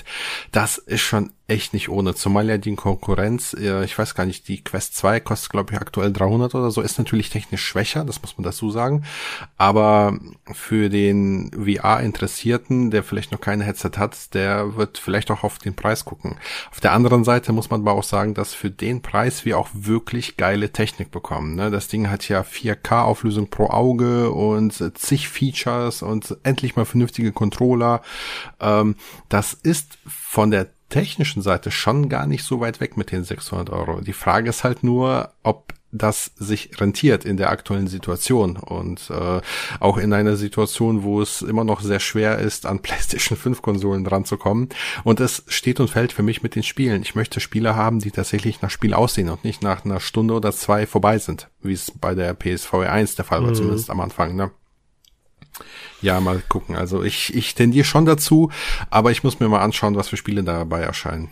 [0.51, 2.15] das ist schon echt nicht ohne.
[2.15, 6.13] Zumal ja die Konkurrenz, ich weiß gar nicht, die Quest 2 kostet, glaube ich, aktuell
[6.13, 9.05] 300 oder so, ist natürlich technisch schwächer, das muss man dazu sagen.
[9.57, 10.17] Aber
[10.53, 15.75] für den VR-Interessierten, der vielleicht noch keine Headset hat, der wird vielleicht auch auf den
[15.75, 16.37] Preis gucken.
[16.71, 19.69] Auf der anderen Seite muss man aber auch sagen, dass für den Preis wir auch
[19.73, 21.57] wirklich geile Technik bekommen.
[21.57, 21.71] Ne?
[21.71, 28.03] Das Ding hat ja 4K-Auflösung pro Auge und zig Features und endlich mal vernünftige Controller.
[28.61, 28.95] Ähm,
[29.29, 33.71] das ist von der technischen Seite schon gar nicht so weit weg mit den 600
[33.71, 34.01] Euro.
[34.03, 39.41] Die Frage ist halt nur, ob das sich rentiert in der aktuellen Situation und äh,
[39.81, 44.07] auch in einer Situation, wo es immer noch sehr schwer ist, an PlayStation 5 Konsolen
[44.07, 44.69] ranzukommen.
[45.05, 47.03] Und es steht und fällt für mich mit den Spielen.
[47.03, 50.53] Ich möchte Spiele haben, die tatsächlich nach Spiel aussehen und nicht nach einer Stunde oder
[50.53, 53.55] zwei vorbei sind, wie es bei der PSVR 1 der Fall war, mhm.
[53.55, 54.37] zumindest am Anfang.
[54.37, 54.51] Ne?
[56.03, 56.77] Ja, mal gucken.
[56.77, 58.51] Also ich, ich tendiere schon dazu,
[58.91, 61.31] aber ich muss mir mal anschauen, was für Spiele dabei erscheinen.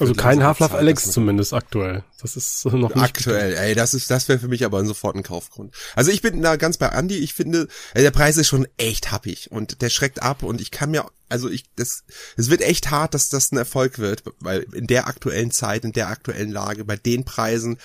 [0.00, 2.04] Also kein Half-Life Alex zumindest aktuell.
[2.20, 3.54] Das ist noch nicht aktuell.
[3.54, 5.74] Ey, das ist das wäre für mich aber sofort ein Kaufgrund.
[5.94, 7.16] Also ich bin da ganz bei Andy.
[7.16, 10.70] Ich finde, ey, der Preis ist schon echt happig und der schreckt ab und ich
[10.70, 12.04] kann mir also ich das
[12.36, 15.92] es wird echt hart, dass das ein Erfolg wird, weil in der aktuellen Zeit, in
[15.92, 17.78] der aktuellen Lage, bei den Preisen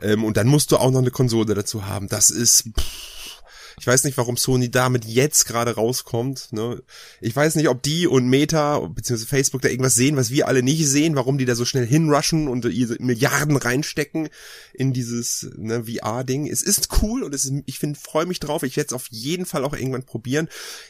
[0.00, 2.08] ähm, und dann musst du auch noch eine Konsole dazu haben.
[2.08, 3.33] Das ist pff,
[3.78, 6.52] ich weiß nicht, warum Sony damit jetzt gerade rauskommt.
[6.52, 6.82] Ne?
[7.20, 9.26] Ich weiß nicht, ob die und Meta bzw.
[9.26, 12.48] Facebook da irgendwas sehen, was wir alle nicht sehen, warum die da so schnell hinrushen
[12.48, 14.28] und ihre Milliarden reinstecken
[14.72, 16.46] in dieses ne, VR-Ding.
[16.46, 18.62] Es ist cool und es ist, ich finde, freue mich drauf.
[18.62, 20.48] Ich werde es auf jeden Fall auch irgendwann probieren.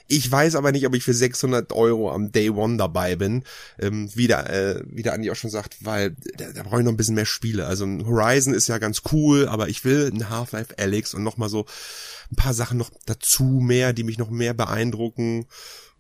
[0.09, 3.45] Ich weiß aber nicht, ob ich für 600 Euro am Day One dabei bin.
[3.79, 6.93] Ähm, wieder, äh, wie der Andi auch schon sagt, weil da, da brauche ich noch
[6.93, 7.67] ein bisschen mehr Spiele.
[7.67, 11.49] Also ein Horizon ist ja ganz cool, aber ich will ein Half-Life Alex und nochmal
[11.49, 11.67] so
[12.31, 15.47] ein paar Sachen noch dazu mehr, die mich noch mehr beeindrucken.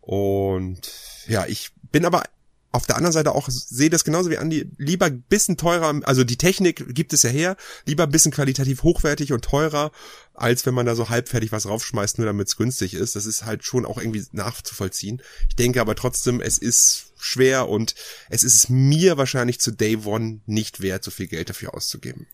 [0.01, 0.81] Und
[1.27, 2.25] ja, ich bin aber
[2.75, 6.37] auf der anderen Seite auch sehe das genauso wie Andi, lieber bisschen teurer, also die
[6.37, 7.57] Technik gibt es ja her,
[7.87, 9.93] lieber bisschen qualitativ hochwertig und teurer,
[10.35, 13.15] als wenn man da so halbfertig was raufschmeißt, nur damit es günstig ist.
[13.15, 15.23] Das ist halt schon auch irgendwie nachzuvollziehen.
[15.49, 17.95] Ich denke aber trotzdem, es ist schwer und
[18.29, 22.27] es ist mir wahrscheinlich zu Day One nicht wert, so viel Geld dafür auszugeben.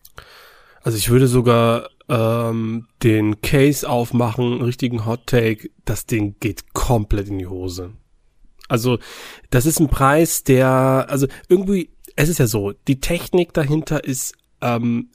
[0.81, 7.29] Also ich würde sogar ähm, den Case aufmachen, richtigen Hot Take, das Ding geht komplett
[7.29, 7.93] in die Hose.
[8.67, 8.99] Also
[9.49, 14.35] das ist ein Preis, der, also irgendwie, es ist ja so, die Technik dahinter ist
[14.61, 15.09] ähm,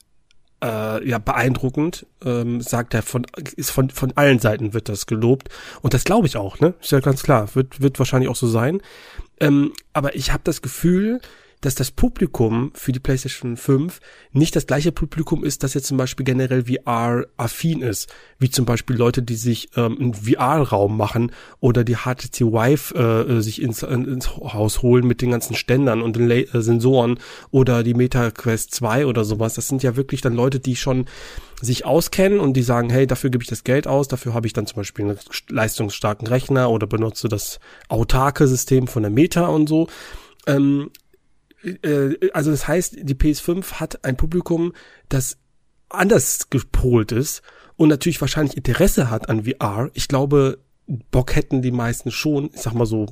[0.63, 5.49] äh, ja beeindruckend, ähm, sagt er von ist von von allen Seiten wird das gelobt
[5.83, 6.73] und das glaube ich auch, ne?
[6.81, 8.81] Ist ja ganz klar, wird wird wahrscheinlich auch so sein.
[9.39, 11.21] Ähm, aber ich habe das Gefühl,
[11.61, 13.99] dass das Publikum für die PlayStation 5
[14.31, 18.95] nicht das gleiche Publikum ist, das jetzt zum Beispiel generell VR-affin ist, wie zum Beispiel
[18.95, 24.37] Leute, die sich ähm, einen VR-Raum machen oder die HTC Vive äh, sich ins, ins
[24.37, 29.07] Haus holen mit den ganzen Ständern und den äh, Sensoren oder die Meta Quest 2
[29.07, 29.55] oder sowas.
[29.55, 31.05] Das sind ja wirklich dann Leute, die schon
[31.59, 34.53] sich auskennen und die sagen, hey, dafür gebe ich das Geld aus, dafür habe ich
[34.53, 39.67] dann zum Beispiel einen leistungsstarken Rechner oder benutze das autarke System von der Meta und
[39.67, 39.87] so.
[40.45, 40.91] Ähm,
[41.63, 44.73] äh, also das heißt, die PS5 hat ein Publikum,
[45.09, 45.37] das
[45.89, 47.41] anders gepolt ist
[47.75, 49.89] und natürlich wahrscheinlich Interesse hat an VR.
[49.93, 50.59] Ich glaube,
[51.11, 53.05] Bock hätten die meisten schon, ich sag mal so,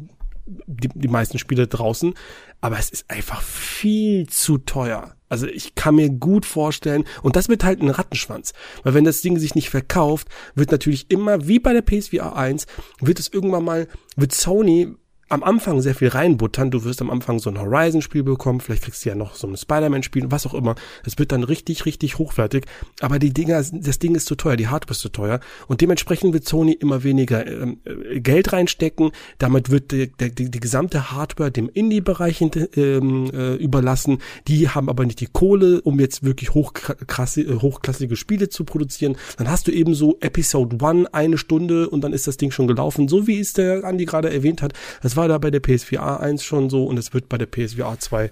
[0.45, 2.13] die, die meisten Spiele draußen,
[2.61, 5.15] aber es ist einfach viel zu teuer.
[5.27, 8.53] Also ich kann mir gut vorstellen, und das wird halt ein Rattenschwanz,
[8.83, 12.67] weil wenn das Ding sich nicht verkauft, wird natürlich immer, wie bei der PSVR 1,
[13.01, 14.95] wird es irgendwann mal, wird Sony
[15.27, 16.69] am Anfang sehr viel reinbuttern.
[16.69, 19.57] Du wirst am Anfang so ein Horizon-Spiel bekommen, vielleicht kriegst du ja noch so ein
[19.57, 20.75] Spider-Man-Spiel, was auch immer.
[21.03, 22.65] Es wird dann richtig, richtig hochwertig.
[23.01, 25.39] Aber die Dinger, das Ding ist zu teuer, die Hardware ist zu teuer.
[25.67, 29.11] Und dementsprechend wird Sony immer weniger ähm, äh, Geld reinstecken.
[29.39, 32.41] Damit wird die, die, die gesamte Hardware dem Indie-Bereich
[32.75, 34.19] ähm, äh, überlassen.
[34.47, 39.17] Die haben aber nicht die Kohle, um jetzt wirklich hochklassige, hochklassige Spiele zu produzieren.
[39.37, 42.67] Dann hast du eben so Episode 1 eine Stunde und dann ist das Ding schon
[42.67, 43.07] gelaufen.
[43.07, 44.73] So wie es der Andi gerade erwähnt hat.
[45.01, 47.99] Das war da bei der PSVR 1 schon so und es wird bei der PSVR
[47.99, 48.31] 2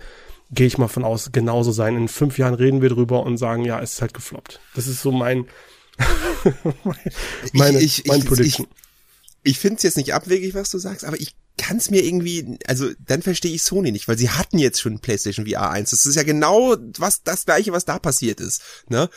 [0.51, 1.95] gehe ich mal von aus, genauso sein.
[1.95, 4.59] In fünf Jahren reden wir drüber und sagen, ja, es ist halt gefloppt.
[4.75, 5.47] Das ist so mein,
[7.53, 8.67] meine, ich, ich, mein Prediction.
[9.43, 12.03] Ich, ich finde es jetzt nicht abwegig, was du sagst, aber ich kann es mir
[12.03, 15.91] irgendwie, also dann verstehe ich Sony nicht, weil sie hatten jetzt schon PlayStation VR 1.
[15.91, 18.61] Das ist ja genau was das gleiche, was da passiert ist.
[18.89, 19.09] Ne?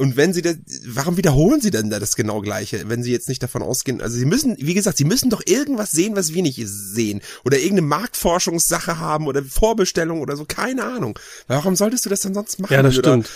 [0.00, 3.28] Und wenn sie das, warum wiederholen sie denn da das genau gleiche, wenn sie jetzt
[3.28, 6.42] nicht davon ausgehen, also sie müssen, wie gesagt, sie müssen doch irgendwas sehen, was wir
[6.42, 7.20] nicht sehen.
[7.44, 11.18] Oder irgendeine Marktforschungssache haben oder Vorbestellung oder so, keine Ahnung.
[11.48, 12.72] Warum solltest du das dann sonst machen?
[12.72, 13.28] Ja, das stimmt.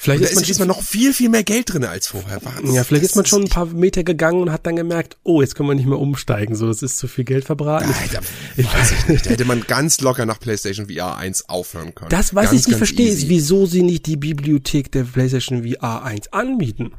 [0.00, 2.38] Vielleicht ist, man ist diesmal noch viel, viel mehr Geld drin als vorher.
[2.44, 2.72] Wahnsinn.
[2.72, 5.56] Ja, vielleicht ist man schon ein paar Meter gegangen und hat dann gemerkt, oh, jetzt
[5.56, 7.92] können wir nicht mehr umsteigen, so, das ist zu viel Geld verbraten.
[8.12, 8.20] Da,
[8.56, 9.26] ich weiß ich nicht.
[9.26, 12.10] Da hätte man ganz locker nach PlayStation VR 1 aufhören können.
[12.10, 16.04] Das, was ganz, ich nicht verstehe, ist, wieso sie nicht die Bibliothek der PlayStation VR
[16.04, 16.92] 1 anbieten.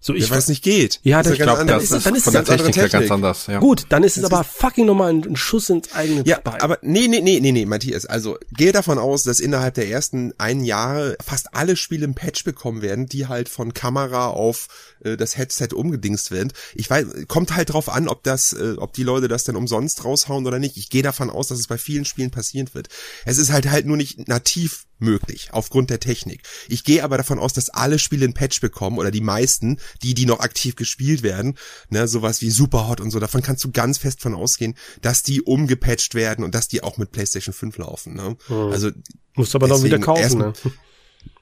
[0.00, 1.00] So, ich ja, weiß nicht geht.
[1.02, 3.48] Ja, das, ich glaube, das ist, dann ist von der Technik her ganz anders.
[3.48, 3.58] Ja.
[3.58, 6.38] Gut, dann ist es das aber ist fucking nochmal ein, ein, Schuss ins eigene Ja,
[6.38, 6.60] Bein.
[6.60, 10.32] aber nee, nee, nee, nee, nee, Matthias, also gehe davon aus, dass innerhalb der ersten
[10.38, 14.68] einen Jahre fast alle Spiele ein Patch bekommen werden, die halt von Kamera auf
[15.00, 16.52] äh, das Headset umgedingst werden.
[16.74, 20.04] Ich weiß, kommt halt drauf an, ob das, äh, ob die Leute das denn umsonst
[20.04, 20.76] raushauen oder nicht.
[20.76, 22.88] Ich gehe davon aus, dass es bei vielen Spielen passieren wird.
[23.24, 26.42] Es ist halt halt nur nicht nativ möglich, aufgrund der Technik.
[26.68, 30.14] Ich gehe aber davon aus, dass alle Spiele ein Patch bekommen oder die meisten, die,
[30.14, 31.56] die noch aktiv gespielt werden,
[31.90, 35.42] ne, sowas wie Superhot und so, davon kannst du ganz fest von ausgehen, dass die
[35.42, 38.14] umgepatcht werden und dass die auch mit PlayStation 5 laufen.
[38.14, 38.36] Ne?
[38.46, 38.56] Hm.
[38.72, 38.90] Also
[39.34, 40.52] Musst aber noch wieder kaufen, ne?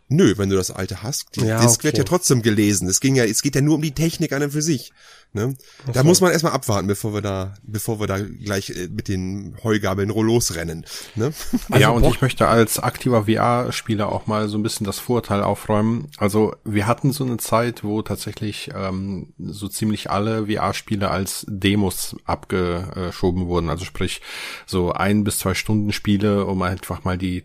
[0.09, 1.35] Nö, wenn du das alte hast.
[1.35, 1.89] Die ja, Disk okay.
[1.89, 2.89] wird ja trotzdem gelesen.
[2.89, 4.93] Es ging ja, es geht ja nur um die Technik an und für sich.
[5.33, 5.55] Ne?
[5.93, 9.57] Da muss man erstmal abwarten, bevor wir da, bevor wir da gleich äh, mit den
[9.63, 10.87] Heugabeln losrennen.
[11.15, 11.33] Ne?
[11.69, 15.43] Also ja, und ich möchte als aktiver VR-Spieler auch mal so ein bisschen das Vorurteil
[15.43, 16.09] aufräumen.
[16.17, 22.17] Also wir hatten so eine Zeit, wo tatsächlich ähm, so ziemlich alle VR-Spiele als Demos
[22.25, 23.69] abgeschoben wurden.
[23.69, 24.23] Also sprich
[24.65, 27.45] so ein bis zwei Stunden Spiele, um einfach mal die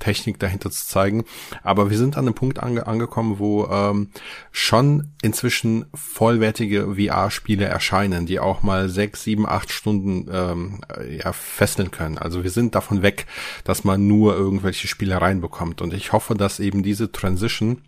[0.00, 1.24] Technik dahinter zu zeigen.
[1.62, 4.10] Aber wir sind an einem Punkt ange angekommen, wo ähm,
[4.50, 11.92] schon inzwischen vollwertige VR-Spiele erscheinen, die auch mal sechs, sieben, acht Stunden ähm, ja, fesseln
[11.92, 12.18] können.
[12.18, 13.26] Also wir sind davon weg,
[13.62, 15.80] dass man nur irgendwelche Spiele reinbekommt.
[15.80, 17.82] Und ich hoffe, dass eben diese Transition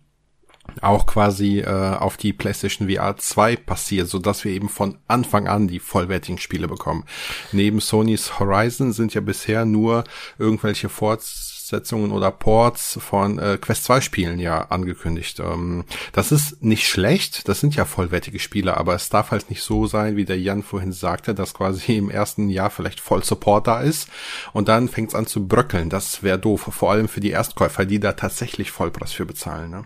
[0.81, 5.47] auch quasi äh, auf die PlayStation VR 2 passiert, so dass wir eben von Anfang
[5.47, 7.03] an die vollwertigen Spiele bekommen.
[7.51, 10.03] Neben Sony's Horizon sind ja bisher nur
[10.37, 15.39] irgendwelche Forts Fortsetzungen oder Ports von äh, Quest 2 Spielen ja angekündigt.
[15.39, 19.63] Ähm, das ist nicht schlecht, das sind ja vollwertige Spiele, aber es darf halt nicht
[19.63, 23.67] so sein, wie der Jan vorhin sagte, dass quasi im ersten Jahr vielleicht voll Support
[23.67, 24.09] da ist
[24.51, 25.89] und dann fängt es an zu bröckeln.
[25.89, 29.71] Das wäre doof, vor allem für die Erstkäufer, die da tatsächlich Vollpreis für bezahlen.
[29.71, 29.85] Ne?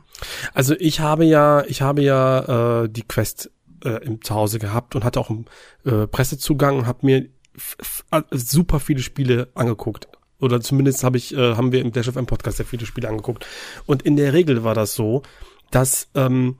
[0.55, 3.51] Also ich habe ja, ich habe ja äh, die Quest
[3.83, 5.45] äh, im Zuhause gehabt und hatte auch einen
[5.85, 7.27] äh, Pressezugang und habe mir
[8.31, 10.07] super viele Spiele angeguckt
[10.39, 13.09] oder zumindest habe ich, äh, haben wir im Clash of M Podcast sehr viele Spiele
[13.09, 13.45] angeguckt.
[13.85, 15.23] Und in der Regel war das so,
[15.71, 16.57] dass, ähm,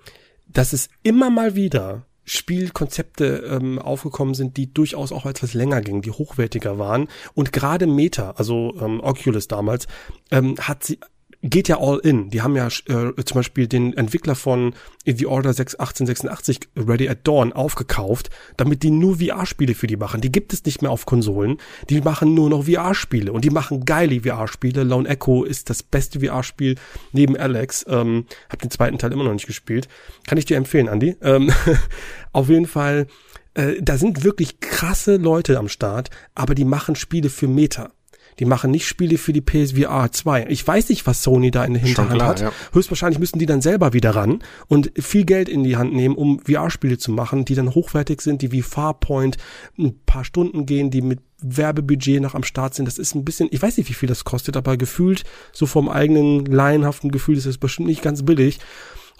[0.48, 6.02] dass es immer mal wieder Spielkonzepte ähm, aufgekommen sind, die durchaus auch etwas länger gingen,
[6.02, 7.08] die hochwertiger waren.
[7.34, 9.88] Und gerade Meta, also ähm, Oculus damals,
[10.30, 11.00] ähm, hat sie
[11.44, 12.30] geht ja all in.
[12.30, 14.74] Die haben ja äh, zum Beispiel den Entwickler von
[15.06, 20.22] The Order 6, 1886 Ready at Dawn aufgekauft, damit die nur VR-Spiele für die machen.
[20.22, 21.58] Die gibt es nicht mehr auf Konsolen.
[21.90, 24.84] Die machen nur noch VR-Spiele und die machen geile VR-Spiele.
[24.84, 26.76] Lone Echo ist das beste VR-Spiel
[27.12, 27.86] neben Alex.
[27.88, 29.88] Ähm, hab den zweiten Teil immer noch nicht gespielt.
[30.26, 31.16] Kann ich dir empfehlen, Andy.
[31.22, 31.52] Ähm,
[32.32, 33.08] auf jeden Fall,
[33.54, 37.92] äh, da sind wirklich krasse Leute am Start, aber die machen Spiele für Meta.
[38.40, 40.48] Die machen nicht Spiele für die PSVR 2.
[40.50, 42.42] Ich weiß nicht, was Sony da in der Hinterhand klar, hat.
[42.42, 42.52] Ja.
[42.74, 46.40] Höchstwahrscheinlich müssen die dann selber wieder ran und viel Geld in die Hand nehmen, um
[46.40, 49.38] VR-Spiele zu machen, die dann hochwertig sind, die wie Farpoint
[49.78, 52.88] ein paar Stunden gehen, die mit Werbebudget noch am Start sind.
[52.88, 55.90] Das ist ein bisschen, ich weiß nicht, wie viel das kostet, aber gefühlt, so vom
[55.90, 58.60] eigenen laienhaften Gefühl, ist es bestimmt nicht ganz billig.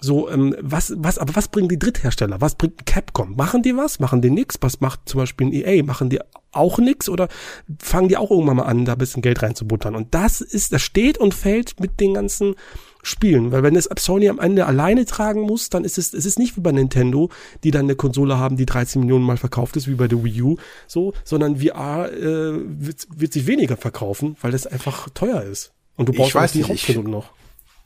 [0.00, 2.40] So, ähm, was, was, aber was bringen die Dritthersteller?
[2.40, 3.34] Was bringt Capcom?
[3.34, 3.98] Machen die was?
[3.98, 4.56] Machen die nix?
[4.60, 5.82] Was macht zum Beispiel ein EA?
[5.82, 6.20] Machen die
[6.52, 7.08] auch nix?
[7.08, 7.28] Oder
[7.80, 9.96] fangen die auch irgendwann mal an, da ein bisschen Geld reinzubuttern?
[9.96, 12.54] Und das ist, das steht und fällt mit den ganzen
[13.02, 13.50] Spielen.
[13.50, 16.56] Weil wenn es Sony am Ende alleine tragen muss, dann ist es, es ist nicht
[16.56, 17.30] wie bei Nintendo,
[17.64, 20.42] die dann eine Konsole haben, die 13 Millionen Mal verkauft ist, wie bei der Wii
[20.42, 20.56] U,
[20.86, 25.72] so, sondern VR äh, wird, wird sich weniger verkaufen, weil das einfach teuer ist.
[25.96, 27.30] Und du brauchst ich weiß die Hauptprodukte noch.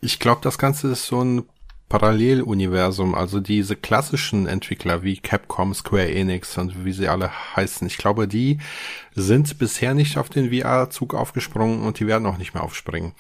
[0.01, 1.45] Ich glaube, das Ganze ist so ein
[1.93, 7.99] Paralleluniversum, also diese klassischen Entwickler wie Capcom, Square Enix und wie sie alle heißen, ich
[7.99, 8.57] glaube, die
[9.15, 13.13] sind bisher nicht auf den VR-Zug aufgesprungen und die werden auch nicht mehr aufspringen.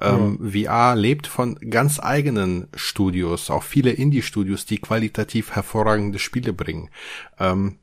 [0.00, 6.90] Ähm, VR lebt von ganz eigenen Studios, auch viele Indie-Studios, die qualitativ hervorragende Spiele bringen.
[7.38, 7.78] Ähm,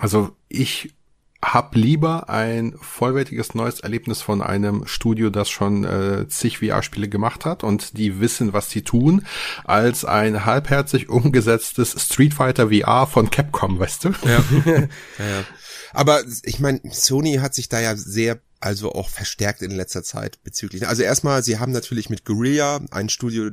[0.00, 0.94] also ich
[1.42, 7.44] hab lieber ein vollwertiges neues Erlebnis von einem Studio, das schon äh, zig VR-Spiele gemacht
[7.46, 9.26] hat und die wissen, was sie tun,
[9.64, 14.08] als ein halbherzig umgesetztes Street Fighter VR von Capcom, weißt du?
[14.24, 14.44] Ja.
[14.66, 14.80] ja,
[15.18, 15.44] ja.
[15.92, 20.38] Aber ich meine, Sony hat sich da ja sehr also auch verstärkt in letzter Zeit
[20.44, 20.86] bezüglich.
[20.86, 23.50] Also erstmal, sie haben natürlich mit Guerilla ein Studio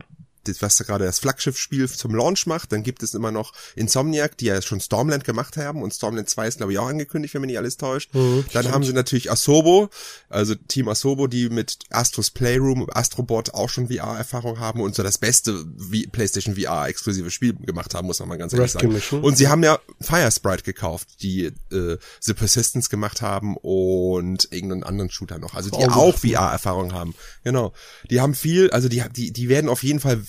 [0.48, 2.72] das, was gerade das Flaggschiff-Spiel zum Launch macht.
[2.72, 6.48] Dann gibt es immer noch Insomniac, die ja schon Stormland gemacht haben und Stormland 2
[6.48, 8.14] ist glaube ich auch angekündigt, wenn mich nicht alles täuscht.
[8.14, 8.76] Mhm, dann stimmt.
[8.76, 9.90] haben sie natürlich Asobo,
[10.30, 15.18] also Team Asobo, die mit Astros Playroom, Astrobot auch schon VR-Erfahrung haben und so das
[15.18, 18.92] beste v PlayStation VR-exklusive Spiel gemacht haben, muss man mal ganz ehrlich sagen.
[18.92, 19.24] Mission.
[19.24, 25.10] Und sie haben ja Firesprite gekauft, die äh, The Persistence gemacht haben und irgendeinen anderen
[25.10, 27.16] Shooter noch, also die oh, auch VR-Erfahrung haben.
[27.44, 27.74] Genau.
[28.10, 30.22] Die haben viel, also die, die, die werden auf jeden Fall,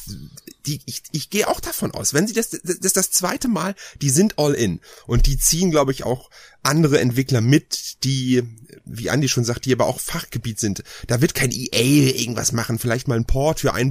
[0.66, 3.74] die, ich, ich gehe auch davon aus, wenn sie das, das, das das zweite Mal,
[4.02, 6.30] die sind all in und die ziehen, glaube ich, auch
[6.62, 8.42] andere Entwickler mit, die,
[8.84, 10.82] wie Andy schon sagt, die aber auch Fachgebiet sind.
[11.06, 13.90] Da wird kein EA irgendwas machen, vielleicht mal ein Port für ein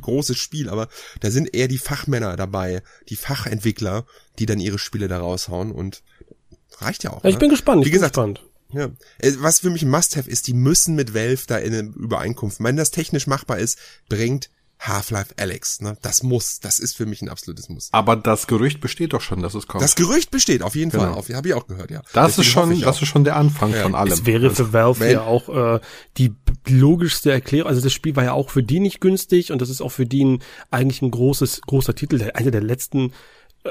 [0.00, 0.88] großes Spiel, aber
[1.20, 4.06] da sind eher die Fachmänner dabei, die Fachentwickler,
[4.38, 6.02] die dann ihre Spiele da raushauen und
[6.78, 7.22] reicht ja auch.
[7.22, 7.40] Ja, ich ne?
[7.40, 7.84] bin gespannt.
[7.84, 8.42] Wie gesagt, gespannt.
[8.72, 8.90] Ja.
[9.18, 12.62] Äh, was für mich ein Must-Have ist, die müssen mit Valve da in eine Übereinkunft.
[12.62, 15.80] Wenn das technisch machbar ist, bringt Half-Life Alex.
[15.80, 15.96] Ne?
[16.02, 17.88] Das muss, das ist für mich ein absolutes Muss.
[17.92, 19.82] Aber das Gerücht besteht doch schon, dass es kommt.
[19.82, 21.22] Das Gerücht besteht, auf jeden genau.
[21.22, 21.34] Fall.
[21.36, 22.02] Habe ich auch gehört, ja.
[22.12, 23.82] Das Deswegen ist schon, das ist schon der Anfang ja.
[23.82, 24.12] von allem.
[24.12, 25.80] Es wäre für Valve ja auch äh,
[26.18, 26.34] die
[26.68, 27.68] logischste Erklärung.
[27.68, 30.06] Also das Spiel war ja auch für die nicht günstig und das ist auch für
[30.06, 33.12] die ein, eigentlich ein großes, großer Titel, der, einer der letzten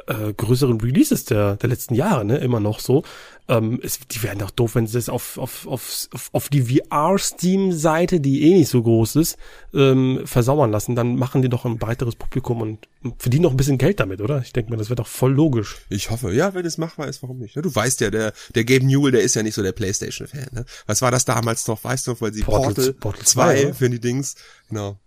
[0.07, 3.03] äh, größeren Releases der, der letzten Jahre, ne, immer noch so.
[3.47, 8.19] Ähm, es, die wären doch doof, wenn sie es auf, auf, auf, auf die VR-Steam-Seite,
[8.19, 9.37] die eh nicht so groß ist,
[9.73, 10.95] ähm, versauern lassen.
[10.95, 12.87] Dann machen die doch ein breiteres Publikum und
[13.19, 14.41] verdienen noch ein bisschen Geld damit, oder?
[14.41, 15.77] Ich denke mir, das wird doch voll logisch.
[15.89, 17.55] Ich hoffe, ja, wenn es machbar ist, warum nicht?
[17.55, 20.65] Du weißt ja, der, der Gabe Newell, der ist ja nicht so der Playstation-Fan, ne?
[20.87, 23.99] Was war das damals noch, weißt du, weil sie Portal, Portal, Portal 2 für die
[23.99, 24.35] Dings,
[24.69, 24.97] genau.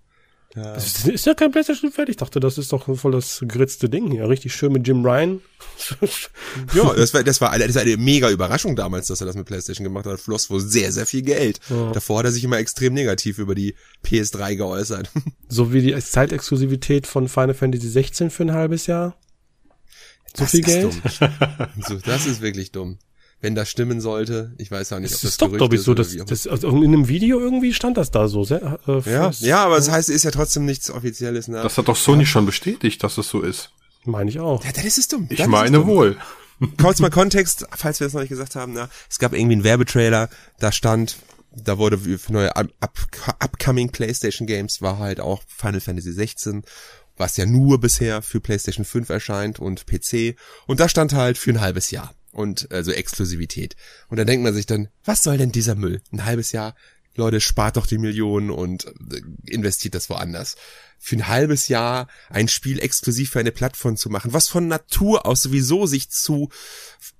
[0.54, 0.74] Ja.
[0.74, 2.14] Das ist, ja kein PlayStation fertig.
[2.14, 4.28] Ich dachte, das ist doch voll das geritzte Ding hier.
[4.28, 5.40] Richtig schön mit Jim Ryan.
[6.74, 9.36] ja, das war, das war eine, das war eine mega Überraschung damals, dass er das
[9.36, 10.18] mit PlayStation gemacht hat.
[10.20, 11.60] Floss wohl sehr, sehr viel Geld.
[11.68, 11.92] Ja.
[11.92, 13.74] Davor hat er sich immer extrem negativ über die
[14.04, 15.10] PS3 geäußert.
[15.48, 19.16] so wie die Zeitexklusivität von Final Fantasy 16 für ein halbes Jahr.
[20.34, 20.94] So das viel Geld?
[21.86, 22.98] so, das ist wirklich dumm
[23.40, 24.52] wenn das stimmen sollte.
[24.58, 26.68] Ich weiß auch nicht, das ob das ist doch, glaube ich, so, dass, das, also
[26.68, 28.44] in einem Video irgendwie stand das da so.
[28.44, 31.48] Sehr, äh, ja, ja, aber das heißt, es ist ja trotzdem nichts Offizielles.
[31.48, 31.62] Ne?
[31.62, 32.26] Das hat doch Sony ja.
[32.26, 33.70] schon bestätigt, dass das so ist.
[34.04, 34.64] Meine ich auch.
[34.64, 35.26] Ja, das ist dumm.
[35.30, 36.16] Ich das meine wohl.
[36.80, 38.72] Kurz mal Kontext, falls wir das noch nicht gesagt haben.
[38.72, 40.28] Na, es gab irgendwie einen Werbetrailer,
[40.58, 41.16] da stand,
[41.52, 42.72] da wurde für neue up,
[43.38, 46.64] upcoming PlayStation Games war halt auch Final Fantasy 16
[47.20, 50.36] was ja nur bisher für PlayStation 5 erscheint und PC.
[50.68, 53.76] Und da stand halt für ein halbes Jahr und also Exklusivität.
[54.08, 56.00] Und da denkt man sich dann, was soll denn dieser Müll?
[56.12, 56.74] Ein halbes Jahr,
[57.16, 60.54] Leute, spart doch die Millionen und äh, investiert das woanders.
[61.00, 65.26] Für ein halbes Jahr ein Spiel exklusiv für eine Plattform zu machen, was von Natur
[65.26, 66.48] aus sowieso sich zu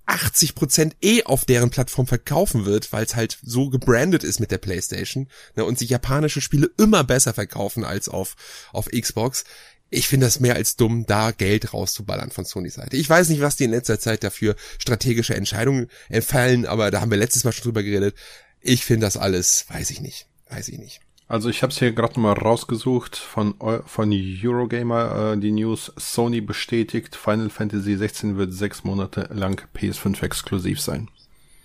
[0.06, 4.52] 80 Prozent eh auf deren Plattform verkaufen wird, weil es halt so gebrandet ist mit
[4.52, 8.36] der PlayStation ne, und sich japanische Spiele immer besser verkaufen als auf
[8.72, 9.44] auf Xbox
[9.90, 12.96] ich finde das mehr als dumm, da Geld rauszuballern von Sony Seite.
[12.96, 17.10] Ich weiß nicht, was die in letzter Zeit dafür strategische Entscheidungen entfallen, aber da haben
[17.10, 18.14] wir letztes Mal schon drüber geredet.
[18.60, 21.00] Ich finde das alles, weiß ich nicht, weiß ich nicht.
[21.26, 25.92] Also ich habe es hier gerade mal rausgesucht von von Eurogamer äh, die News.
[25.96, 31.08] Sony bestätigt, Final Fantasy 16 wird sechs Monate lang PS5 exklusiv sein.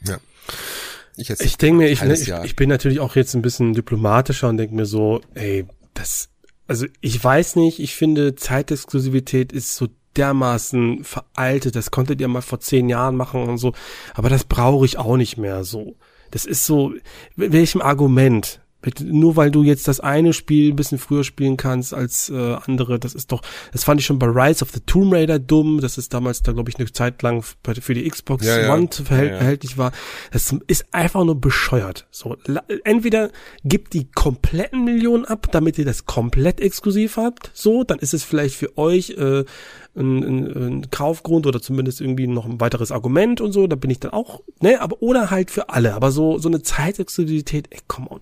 [0.05, 0.17] Ja.
[1.15, 4.57] Ich, ich denke mir, ich, ich, ich bin natürlich auch jetzt ein bisschen diplomatischer und
[4.57, 6.29] denke mir so, ey, das
[6.67, 11.75] also ich weiß nicht, ich finde Zeitexklusivität ist so dermaßen veraltet.
[11.75, 13.73] Das konntet ihr mal vor zehn Jahren machen und so.
[14.13, 15.95] Aber das brauche ich auch nicht mehr so.
[16.31, 16.93] Das ist so,
[17.35, 18.61] welchem Argument?
[19.03, 22.99] Nur weil du jetzt das eine Spiel ein bisschen früher spielen kannst als äh, andere,
[22.99, 25.97] das ist doch, das fand ich schon bei Rise of the Tomb Raider dumm, dass
[25.97, 29.05] es damals da, glaube ich, eine Zeit lang für die Xbox ja, One ja.
[29.05, 29.91] Verhält, ja, verhältlich war.
[30.31, 32.07] Das ist einfach nur bescheuert.
[32.11, 32.35] So,
[32.83, 33.29] entweder
[33.63, 38.23] gibt die kompletten Millionen ab, damit ihr das komplett exklusiv habt, so, dann ist es
[38.23, 39.45] vielleicht für euch äh,
[39.95, 43.89] ein, ein, ein Kaufgrund oder zumindest irgendwie noch ein weiteres Argument und so, da bin
[43.89, 47.79] ich dann auch, ne, aber oder halt für alle, aber so so eine Zeitexklusivität, ey,
[47.87, 48.19] come on.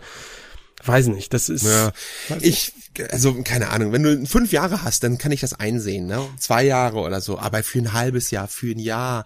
[0.86, 1.66] Weiß nicht, das ist.
[1.66, 1.92] Ja,
[2.40, 2.74] ich,
[3.10, 6.22] also keine Ahnung, wenn du fünf Jahre hast, dann kann ich das einsehen, ne?
[6.38, 9.26] Zwei Jahre oder so, aber für ein halbes Jahr, für ein Jahr,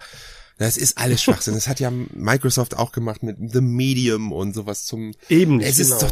[0.58, 1.54] das ist alles Schwachsinn.
[1.54, 5.14] Das hat ja Microsoft auch gemacht mit The Medium und sowas zum.
[5.30, 5.60] Eben.
[5.62, 6.12] Es ist genau.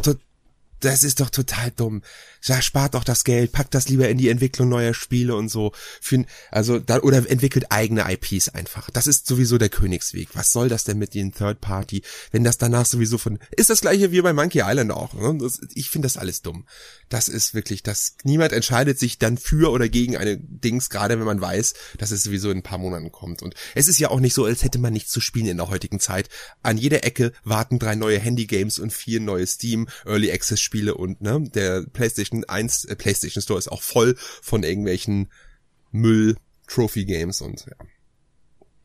[0.84, 2.02] das ist doch total dumm.
[2.42, 5.72] Ja, spart doch das Geld, packt das lieber in die Entwicklung neuer Spiele und so.
[6.00, 8.90] Für, also da, oder entwickelt eigene IPs einfach.
[8.90, 10.28] Das ist sowieso der Königsweg.
[10.34, 13.80] Was soll das denn mit den Third Party, wenn das danach sowieso von ist das
[13.80, 15.14] gleiche wie bei Monkey Island auch.
[15.14, 15.38] Ne?
[15.40, 16.66] Das, ich finde das alles dumm.
[17.14, 21.24] Das ist wirklich, das niemand entscheidet sich dann für oder gegen eine Dings, gerade wenn
[21.24, 23.40] man weiß, dass es sowieso in ein paar Monaten kommt.
[23.40, 25.68] Und es ist ja auch nicht so, als hätte man nichts zu spielen in der
[25.68, 26.28] heutigen Zeit.
[26.64, 30.96] An jeder Ecke warten drei neue Handy Games und vier neue Steam Early Access Spiele
[30.96, 35.30] und ne, der PlayStation 1, äh, PlayStation Store ist auch voll von irgendwelchen
[35.92, 36.36] Müll
[36.66, 37.64] Trophy Games und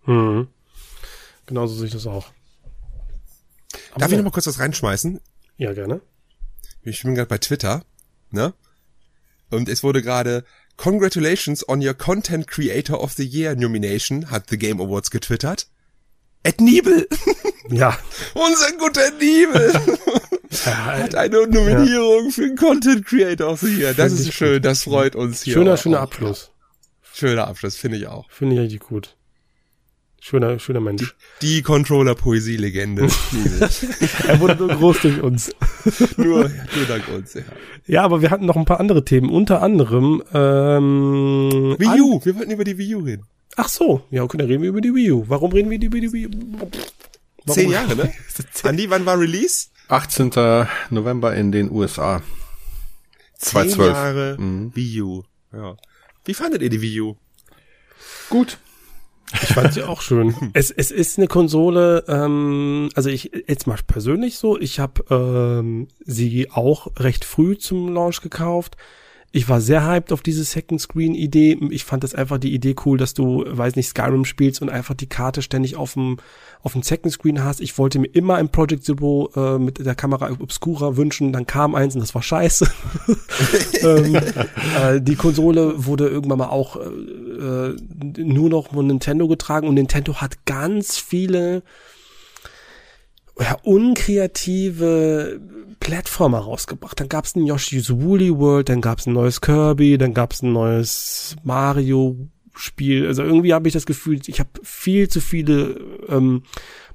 [0.06, 0.14] ja.
[0.14, 0.50] Mhm.
[1.48, 2.32] Genauso sehe ich das auch.
[3.90, 5.20] Aber Darf ich noch mal kurz was reinschmeißen?
[5.58, 6.02] Ja, gerne.
[6.84, 7.84] Ich bin gerade bei Twitter,
[8.32, 8.54] ne?
[9.50, 10.44] Und es wurde gerade
[10.78, 15.68] Congratulations on your Content Creator of the Year Nomination, hat The Game Awards getwittert.
[16.44, 17.08] Ed Niebel.
[17.72, 17.96] Ja.
[18.34, 19.72] Unser guter Niebel.
[20.66, 22.32] hat eine Nominierung ja.
[22.32, 23.94] für den Content Creator of the Year.
[23.94, 24.66] Das Find ist schön, gut.
[24.66, 25.54] das freut uns hier.
[25.54, 26.52] Schöner, schöner Abschluss.
[27.14, 28.28] Schöner Abschluss, finde ich auch.
[28.32, 29.16] Finde ich richtig gut.
[30.22, 31.16] Schöner, schöner Mensch.
[31.42, 33.04] Die, die Controller-Poesie-Legende.
[34.28, 35.52] er wurde nur groß durch uns.
[36.18, 37.44] nur, nur dank uns, ja.
[37.88, 39.30] Ja, aber wir hatten noch ein paar andere Themen.
[39.30, 42.22] Unter anderem, ähm, Wii U.
[42.24, 43.26] Wir wollten über die Wii U reden.
[43.56, 44.02] Ach so.
[44.12, 45.26] Ja, okay, dann reden wir über die Wii U.
[45.28, 46.30] Warum reden wir über die Wii U?
[46.58, 46.72] Warum?
[47.48, 48.14] Zehn Jahre, ne?
[48.64, 49.68] Andi, wann war Release?
[49.88, 50.68] 18.
[50.92, 52.22] November in den USA.
[53.40, 53.76] 2012.
[53.76, 54.76] Zehn Jahre mhm.
[54.76, 55.24] Wii U.
[55.54, 55.78] Ja.
[56.26, 57.16] Wie fandet ihr die Wii U?
[58.30, 58.60] Gut.
[59.34, 60.36] Ich fand sie auch schön.
[60.54, 65.88] Es, es ist eine Konsole, ähm, also ich jetzt mal persönlich so, ich habe ähm,
[66.00, 68.76] sie auch recht früh zum Launch gekauft.
[69.32, 71.58] Ich war sehr hyped auf diese Second Screen Idee.
[71.70, 74.96] Ich fand das einfach die Idee cool, dass du, weiß nicht, Skyrim spielst und einfach
[74.96, 76.18] die Karte ständig auf dem
[76.62, 77.62] auf dem Second Screen hast.
[77.62, 81.74] Ich wollte mir immer ein Project Zero äh, mit der Kamera Obscura wünschen, dann kam
[81.74, 82.70] eins und das war scheiße.
[83.82, 87.76] ähm, äh, die Konsole wurde irgendwann mal auch äh,
[88.18, 91.64] nur noch von Nintendo getragen und Nintendo hat ganz viele
[93.40, 95.40] ja, unkreative
[95.80, 97.00] Plattformer rausgebracht.
[97.00, 100.34] Dann gab es ein Yoshi's Woolly World, dann gab es ein neues Kirby, dann gab
[100.34, 103.08] es ein neues Mario Spiel.
[103.08, 105.80] Also irgendwie habe ich das Gefühl, ich habe viel zu viele
[106.10, 106.44] ähm,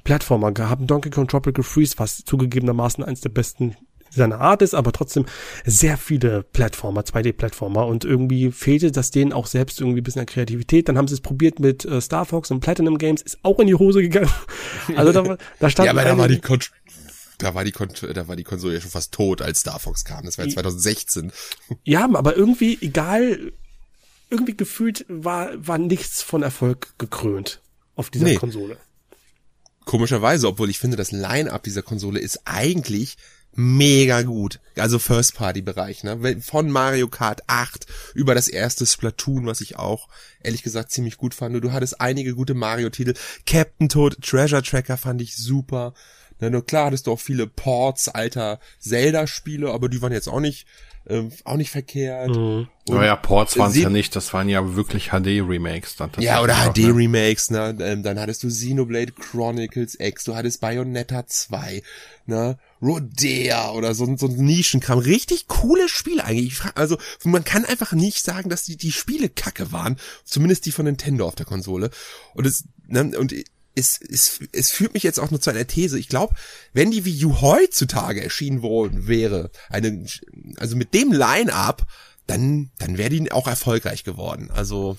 [0.04, 0.82] Plattformer gehabt.
[0.90, 3.76] Donkey Kong Tropical Freeze, was zugegebenermaßen eins der besten
[4.16, 5.26] seiner Art ist, aber trotzdem
[5.64, 10.26] sehr viele Plattformer, 2D-Plattformer und irgendwie fehlte das denen auch selbst irgendwie ein bisschen an
[10.26, 10.88] Kreativität.
[10.88, 13.66] Dann haben sie es probiert mit äh, Star Fox und Platinum Games, ist auch in
[13.66, 14.30] die Hose gegangen.
[14.96, 16.58] Also da, da stand ja, aber da war die Kon
[17.38, 20.04] da war die Kon da war die Konsole ja schon fast tot, als Star Fox
[20.04, 20.24] kam.
[20.24, 21.32] Das war ja 2016.
[21.84, 23.52] Ja, aber irgendwie egal
[24.30, 27.60] irgendwie gefühlt war, war nichts von Erfolg gekrönt
[27.94, 28.36] auf dieser nee.
[28.36, 28.76] Konsole.
[29.84, 33.16] Komischerweise, obwohl ich finde, das Line-Up dieser Konsole ist eigentlich
[33.54, 34.60] mega gut.
[34.76, 36.40] Also First-Party-Bereich, ne?
[36.40, 40.08] Von Mario Kart 8 über das erste Splatoon, was ich auch
[40.42, 41.62] ehrlich gesagt ziemlich gut fand.
[41.62, 43.14] Du hattest einige gute Mario-Titel.
[43.46, 45.94] Captain Toad, Treasure Tracker fand ich super.
[46.40, 50.40] Na, nur klar hattest du auch viele Ports alter Zelda-Spiele, aber die waren jetzt auch
[50.40, 50.66] nicht
[51.06, 52.30] äh, auch nicht verkehrt.
[52.30, 52.68] Mhm.
[52.88, 55.96] Naja, Ports waren es ja nicht, das waren ja wirklich HD-Remakes.
[55.96, 56.10] dann.
[56.18, 57.76] Ja, oder HD-Remakes, ne?
[57.80, 61.82] Ähm, dann hattest du Xenoblade Chronicles X, du hattest Bayonetta 2,
[62.26, 62.58] ne?
[62.82, 64.98] Rodea oder so, so ein Nischenkram.
[64.98, 66.60] Richtig coole Spiele eigentlich.
[66.74, 69.96] Also man kann einfach nicht sagen, dass die, die Spiele kacke waren.
[70.24, 71.90] Zumindest die von Nintendo auf der Konsole.
[72.34, 73.34] Und es, ne, und
[73.74, 75.98] es, es, es führt mich jetzt auch nur zu einer These.
[75.98, 76.34] Ich glaube,
[76.72, 80.06] wenn die Wii U heutzutage erschienen worden wäre, eine,
[80.56, 81.86] also mit dem Line-up,
[82.26, 84.50] dann, dann wäre die auch erfolgreich geworden.
[84.50, 84.96] Also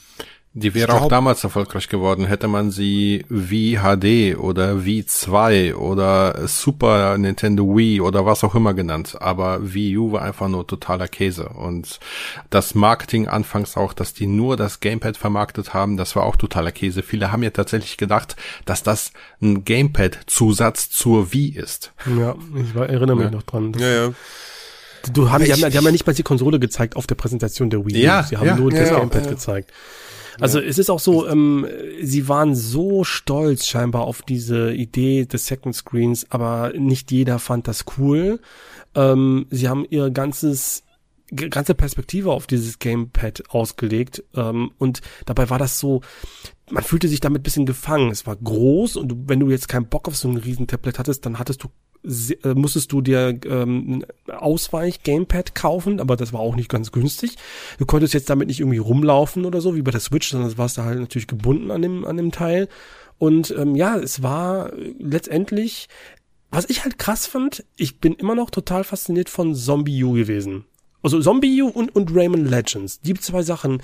[0.58, 5.76] die wäre glaub, auch damals erfolgreich geworden, hätte man sie wie HD oder wie 2
[5.76, 9.18] oder Super Nintendo Wii oder was auch immer genannt.
[9.20, 11.49] Aber Wii U war einfach nur totaler Käse.
[11.49, 11.99] Und
[12.51, 16.72] das Marketing anfangs auch, dass die nur das Gamepad vermarktet haben, das war auch totaler
[16.72, 17.03] Käse.
[17.03, 21.91] Viele haben ja tatsächlich gedacht, dass das ein Gamepad-Zusatz zur Wii ist.
[22.18, 22.34] Ja,
[22.64, 23.32] ich war, erinnere mich ja.
[23.32, 23.74] noch dran.
[23.78, 24.14] Ja, ja.
[25.12, 27.70] Du haben, die, haben, die haben ja nicht mal die Konsole gezeigt auf der Präsentation
[27.70, 27.99] der Wii U.
[27.99, 29.74] Ja, Sie haben ja, nur ja, das Gamepad gezeigt.
[30.40, 30.66] Also ja.
[30.66, 31.68] es ist auch so, ähm,
[32.02, 37.68] sie waren so stolz scheinbar auf diese Idee des Second Screens, aber nicht jeder fand
[37.68, 38.40] das cool.
[38.96, 40.85] Ähm, sie haben ihr ganzes
[41.34, 46.01] ganze Perspektive auf dieses Gamepad ausgelegt ähm, und dabei war das so,
[46.69, 48.11] man fühlte sich damit bisschen gefangen.
[48.11, 50.99] Es war groß und du, wenn du jetzt keinen Bock auf so ein riesen Tablet
[50.99, 51.69] hattest, dann hattest du
[52.43, 57.36] äh, musstest du dir ähm, Ausweich-Gamepad kaufen, aber das war auch nicht ganz günstig.
[57.80, 60.57] Du konntest jetzt damit nicht irgendwie rumlaufen oder so, wie bei der Switch, sondern das
[60.57, 62.67] warst du halt natürlich gebunden an dem, an dem Teil.
[63.17, 65.88] Und ähm, ja, es war letztendlich,
[66.51, 70.65] was ich halt krass fand, ich bin immer noch total fasziniert von Zombie U gewesen.
[71.06, 72.99] Also Zombie U und, und Rayman Legends.
[73.01, 73.82] Die zwei Sachen,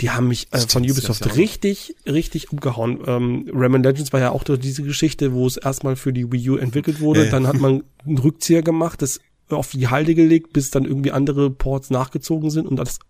[0.00, 2.98] die haben mich äh, von Ubisoft richtig, richtig umgehauen.
[3.06, 6.56] Ähm, Rayman Legends war ja auch diese Geschichte, wo es erstmal für die Wii U
[6.56, 7.26] entwickelt wurde.
[7.26, 7.30] Ja.
[7.30, 9.20] Dann hat man einen Rückzieher gemacht, das
[9.50, 13.00] auf die Halde gelegt, bis dann irgendwie andere Ports nachgezogen sind und das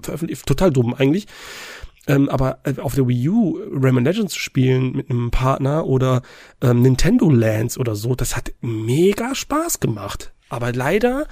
[0.00, 0.46] veröffentlicht.
[0.46, 1.26] Total dumm eigentlich.
[2.06, 6.22] Ähm, aber äh, auf der Wii U Rayman Legends zu spielen mit einem Partner oder
[6.62, 10.32] ähm, Nintendo Lands oder so, das hat mega Spaß gemacht.
[10.48, 11.28] Aber leider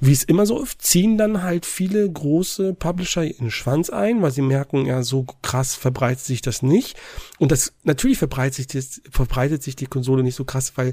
[0.00, 4.22] wie es immer so oft, ziehen dann halt viele große Publisher in den Schwanz ein,
[4.22, 6.96] weil sie merken, ja, so krass verbreitet sich das nicht.
[7.38, 10.92] Und das, natürlich verbreitet sich, das, verbreitet sich die Konsole nicht so krass, weil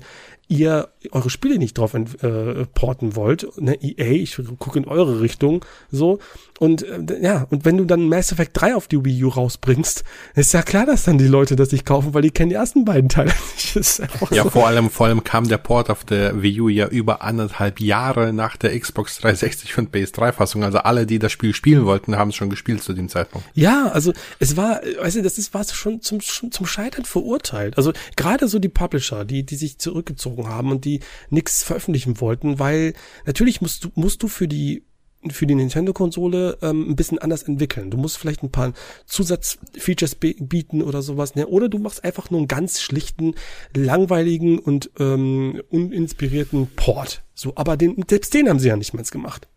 [0.54, 3.48] ihr eure Spiele nicht drauf äh, porten wollt.
[3.60, 6.20] Ne, EA, ich gucke in eure Richtung, so.
[6.60, 10.04] Und äh, ja, und wenn du dann Mass Effect 3 auf die Wii U rausbringst,
[10.36, 12.86] ist ja klar, dass dann die Leute das nicht kaufen, weil die kennen die ersten
[12.86, 13.32] beiden Teile
[13.76, 14.00] nicht.
[14.32, 14.50] ja, so.
[14.50, 18.32] vor allem, vor allem kam der Port auf der Wii U ja über anderthalb Jahre
[18.32, 20.64] nach der Xbox 360 und PS3-Fassung.
[20.64, 23.48] Also alle, die das Spiel spielen wollten, haben es schon gespielt zu dem Zeitpunkt.
[23.54, 27.78] Ja, also es war, weißt du, das ist war schon zum, schon zum Scheitern verurteilt.
[27.78, 32.60] Also gerade so die Publisher, die, die sich zurückgezogen haben und die nichts veröffentlichen wollten,
[32.60, 32.94] weil
[33.26, 34.84] natürlich musst du, musst du für die
[35.32, 37.90] für die Nintendo-Konsole ähm, ein bisschen anders entwickeln.
[37.90, 38.74] Du musst vielleicht ein paar
[39.06, 41.48] Zusatzfeatures bieten oder sowas, ne?
[41.48, 43.36] Oder du machst einfach nur einen ganz schlichten,
[43.74, 47.24] langweiligen und ähm, uninspirierten Port.
[47.34, 49.48] So, aber den, selbst den haben sie ja nicht mehr gemacht.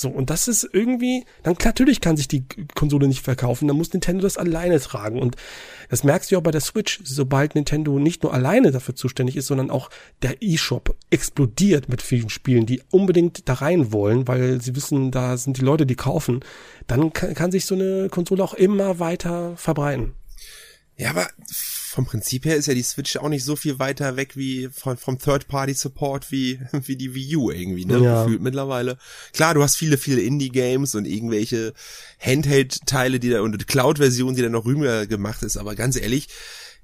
[0.00, 2.44] So, und das ist irgendwie, dann natürlich kann sich die
[2.74, 5.20] Konsole nicht verkaufen, dann muss Nintendo das alleine tragen.
[5.20, 5.36] Und
[5.88, 9.46] das merkst du auch bei der Switch, sobald Nintendo nicht nur alleine dafür zuständig ist,
[9.46, 9.90] sondern auch
[10.22, 15.36] der eShop explodiert mit vielen Spielen, die unbedingt da rein wollen, weil sie wissen, da
[15.36, 16.40] sind die Leute, die kaufen,
[16.86, 20.14] dann kann, kann sich so eine Konsole auch immer weiter verbreiten.
[21.00, 24.36] Ja, aber vom Prinzip her ist ja die Switch auch nicht so viel weiter weg
[24.36, 27.98] wie von, vom Third-Party-Support wie, wie die Wii U irgendwie, ne?
[28.00, 28.24] Ja.
[28.24, 28.98] Gefühlt mittlerweile.
[29.32, 31.72] Klar, du hast viele, viele Indie-Games und irgendwelche
[32.18, 36.28] Handheld-Teile, die da, und Cloud-Version, die da noch rüber gemacht ist, aber ganz ehrlich,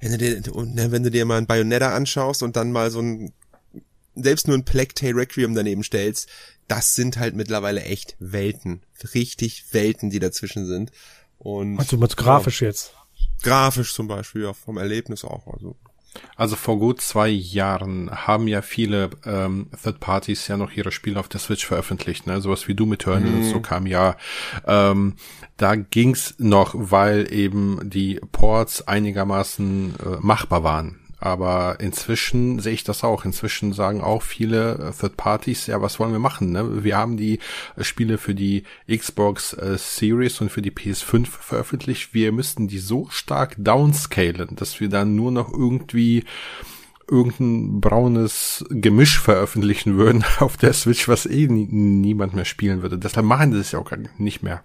[0.01, 3.01] wenn du dir, ne, wenn du dir mal ein Bayonetta anschaust und dann mal so
[3.01, 3.35] ein,
[4.15, 6.27] selbst nur ein Plague Tale Requiem daneben stellst,
[6.69, 8.81] das sind halt mittlerweile echt Welten.
[9.13, 10.91] Richtig Welten, die dazwischen sind.
[11.39, 11.79] Und.
[11.79, 12.69] Also, was grafisch ja.
[12.69, 12.95] jetzt?
[13.43, 15.47] Grafisch zum Beispiel, ja, vom Erlebnis auch.
[15.47, 15.77] Also.
[16.37, 21.21] Also vor gut zwei Jahren haben ja viele ähm, Third Parties ja noch ihre Spiele
[21.21, 22.41] auf der Switch veröffentlicht, ne?
[22.41, 23.37] Sowas wie Doom Eternal mhm.
[23.37, 24.17] und so kam ja.
[24.67, 25.17] Ähm,
[25.57, 31.06] da ging's noch, weil eben die Ports einigermaßen äh, machbar waren.
[31.19, 33.25] Aber inzwischen sehe ich das auch.
[33.25, 36.53] Inzwischen sagen auch viele äh, Third Parties, ja, was wollen wir machen?
[36.53, 36.85] Ne?
[36.85, 37.39] Wir haben die
[37.77, 42.13] äh, Spiele für die Xbox äh, Series und für die PS5 veröffentlicht.
[42.13, 46.25] Wir müssten die so stark downscalen, dass wir dann nur noch irgendwie
[47.09, 52.99] irgendein braunes Gemisch veröffentlichen würden auf der Switch, was eh nie, niemand mehr spielen würde.
[52.99, 54.65] Deshalb machen die das ja auch nicht mehr.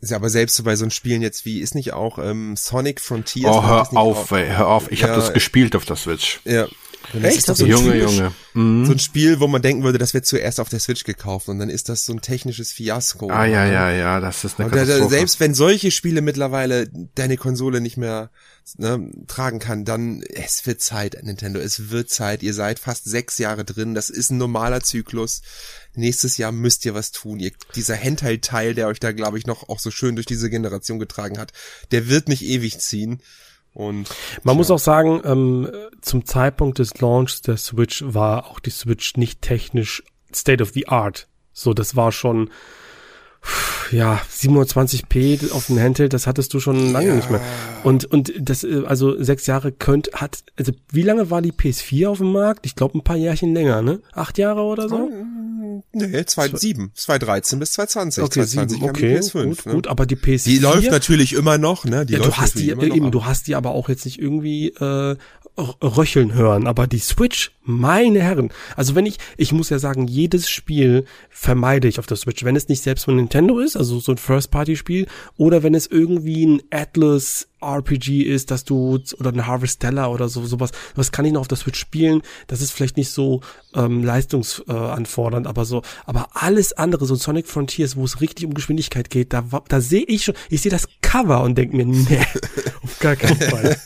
[0.00, 2.56] Ist ja aber selbst so bei so einem Spielen jetzt wie, ist nicht auch ähm,
[2.56, 3.54] Sonic Frontiers?
[3.54, 4.92] Oh, hör auf, ey, hör auf.
[4.92, 6.40] Ich ja, habe das gespielt auf der Switch.
[6.44, 6.66] Ja.
[7.12, 7.48] Und Echt?
[7.48, 8.32] Das so Junge, typisch, Junge.
[8.54, 8.86] Mhm.
[8.86, 11.58] So ein Spiel, wo man denken würde, das wird zuerst auf der Switch gekauft und
[11.58, 13.30] dann ist das so ein technisches Fiasko.
[13.30, 15.00] Ah, ja, ja, ja, das ist eine Katastrophe.
[15.02, 18.30] Da, selbst wenn solche Spiele mittlerweile deine Konsole nicht mehr
[18.78, 22.42] ne, tragen kann, dann es wird Zeit, Nintendo, es wird Zeit.
[22.42, 25.42] Ihr seid fast sechs Jahre drin, das ist ein normaler Zyklus
[25.96, 27.38] nächstes Jahr müsst ihr was tun.
[27.40, 30.98] Ihr, dieser Handheld-Teil, der euch da, glaube ich, noch auch so schön durch diese Generation
[30.98, 31.52] getragen hat,
[31.90, 33.20] der wird nicht ewig ziehen.
[33.72, 34.08] Und
[34.44, 34.58] man ja.
[34.58, 35.68] muss auch sagen, ähm,
[36.00, 40.88] zum Zeitpunkt des Launches der Switch war auch die Switch nicht technisch State of the
[40.88, 41.28] Art.
[41.52, 42.50] So, das war schon
[43.90, 47.14] ja, 720p auf dem Handheld, das hattest du schon lange ja.
[47.14, 47.40] nicht mehr.
[47.82, 52.08] Und, und das, äh, also sechs Jahre könnt, hat, also wie lange war die PS4
[52.08, 52.66] auf dem Markt?
[52.66, 54.00] Ich glaube ein paar Jährchen länger, ne?
[54.12, 55.10] Acht Jahre oder so?
[55.92, 58.24] Nee, 2007, 2013 bis 2020.
[58.24, 59.72] Okay, 2020 7, okay, PS5, gut, ne?
[59.72, 60.44] gut, aber die PS4.
[60.44, 62.06] Die läuft natürlich immer noch, ne?
[62.06, 65.16] Die ja, du hast die, eben, du hast die aber auch jetzt nicht irgendwie, äh,
[65.56, 68.50] röcheln hören, aber die Switch, meine Herren.
[68.76, 72.56] Also wenn ich, ich muss ja sagen, jedes Spiel vermeide ich auf der Switch, wenn
[72.56, 76.62] es nicht selbst von Nintendo ist, also so ein First-Party-Spiel, oder wenn es irgendwie ein
[76.70, 81.42] Atlas RPG ist, dass du, oder ein Harvestella oder so, sowas, was kann ich noch
[81.42, 82.22] auf der Switch spielen?
[82.48, 83.40] Das ist vielleicht nicht so
[83.74, 89.08] ähm, leistungsanfordernd, aber so, aber alles andere, so Sonic Frontiers, wo es richtig um Geschwindigkeit
[89.08, 92.20] geht, da, da sehe ich schon, ich sehe das Cover und denke mir, nee,
[92.82, 93.76] auf gar keinen Fall.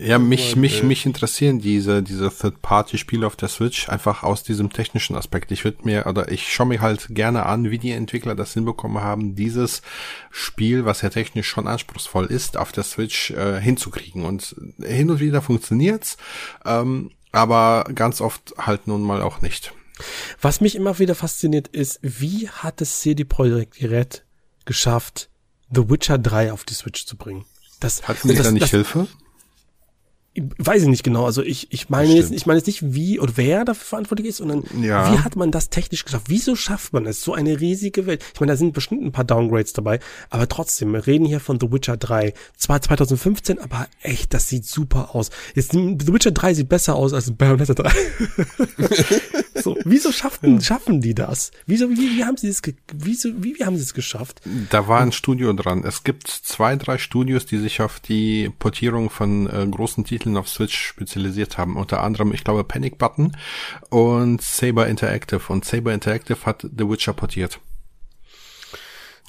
[0.00, 5.16] Ja, mich, mich, mich interessieren diese, diese Third-Party-Spiele auf der Switch einfach aus diesem technischen
[5.16, 5.50] Aspekt.
[5.50, 9.02] Ich würde mir, oder ich schaue mir halt gerne an, wie die Entwickler das hinbekommen
[9.02, 9.82] haben, dieses
[10.30, 14.24] Spiel, was ja technisch schon anspruchsvoll ist, auf der Switch äh, hinzukriegen.
[14.24, 16.18] Und hin und wieder funktioniert's,
[16.64, 19.72] ähm, aber ganz oft halt nun mal auch nicht.
[20.40, 24.24] Was mich immer wieder fasziniert ist, wie hat es CD Projekt Red
[24.64, 25.30] geschafft,
[25.74, 27.44] The Witcher 3 auf die Switch zu bringen?
[27.80, 29.08] Das, Hatten die das, da nicht das, Hilfe?
[30.58, 31.24] Weiß ich nicht genau.
[31.24, 34.38] Also ich, ich meine jetzt, ich meine jetzt nicht, wie oder wer dafür verantwortlich ist,
[34.38, 35.12] sondern ja.
[35.12, 36.26] wie hat man das technisch geschafft?
[36.28, 37.22] Wieso schafft man es?
[37.22, 38.24] So eine riesige Welt.
[38.34, 41.58] Ich meine, da sind bestimmt ein paar Downgrades dabei, aber trotzdem, wir reden hier von
[41.60, 42.32] The Witcher 3.
[42.56, 45.30] Zwar 2015, aber echt, das sieht super aus.
[45.54, 47.90] Jetzt, The Witcher 3 sieht besser aus als Bayonetta 3.
[49.62, 51.50] so, wieso schaffen, schaffen die das?
[51.66, 52.62] Wieso, wie, wie haben sie es,
[52.92, 54.40] wieso, wie, wie haben sie es geschafft?
[54.70, 55.84] Da war ein Studio dran.
[55.84, 60.48] Es gibt zwei, drei Studios, die sich auf die Portierung von äh, großen Titeln auf
[60.48, 61.76] Switch spezialisiert haben.
[61.76, 63.36] Unter anderem, ich glaube, Panic Button
[63.90, 65.40] und Saber Interactive.
[65.48, 67.60] Und Saber Interactive hat The Witcher portiert.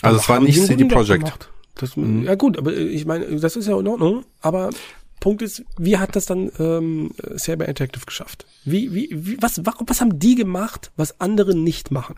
[0.02, 1.50] Also es war nicht CD Projekt.
[1.76, 2.24] Das, mhm.
[2.24, 4.26] Ja gut, aber ich meine, das ist ja in Ordnung.
[4.42, 4.70] Aber
[5.20, 8.46] Punkt ist, wie hat das dann ähm, Saber Interactive geschafft?
[8.66, 12.16] Wie, wie, wie, was, warum, was haben die gemacht, was andere nicht machen?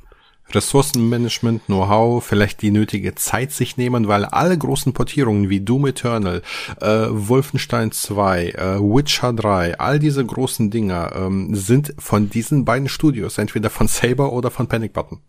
[0.56, 6.42] Ressourcenmanagement, Know-how, vielleicht die nötige Zeit sich nehmen, weil alle großen Portierungen wie Doom Eternal,
[6.80, 12.90] äh, Wolfenstein 2, äh, Witcher 3, all diese großen Dinger ähm, sind von diesen beiden
[12.90, 15.22] Studios, entweder von Saber oder von Panic Button.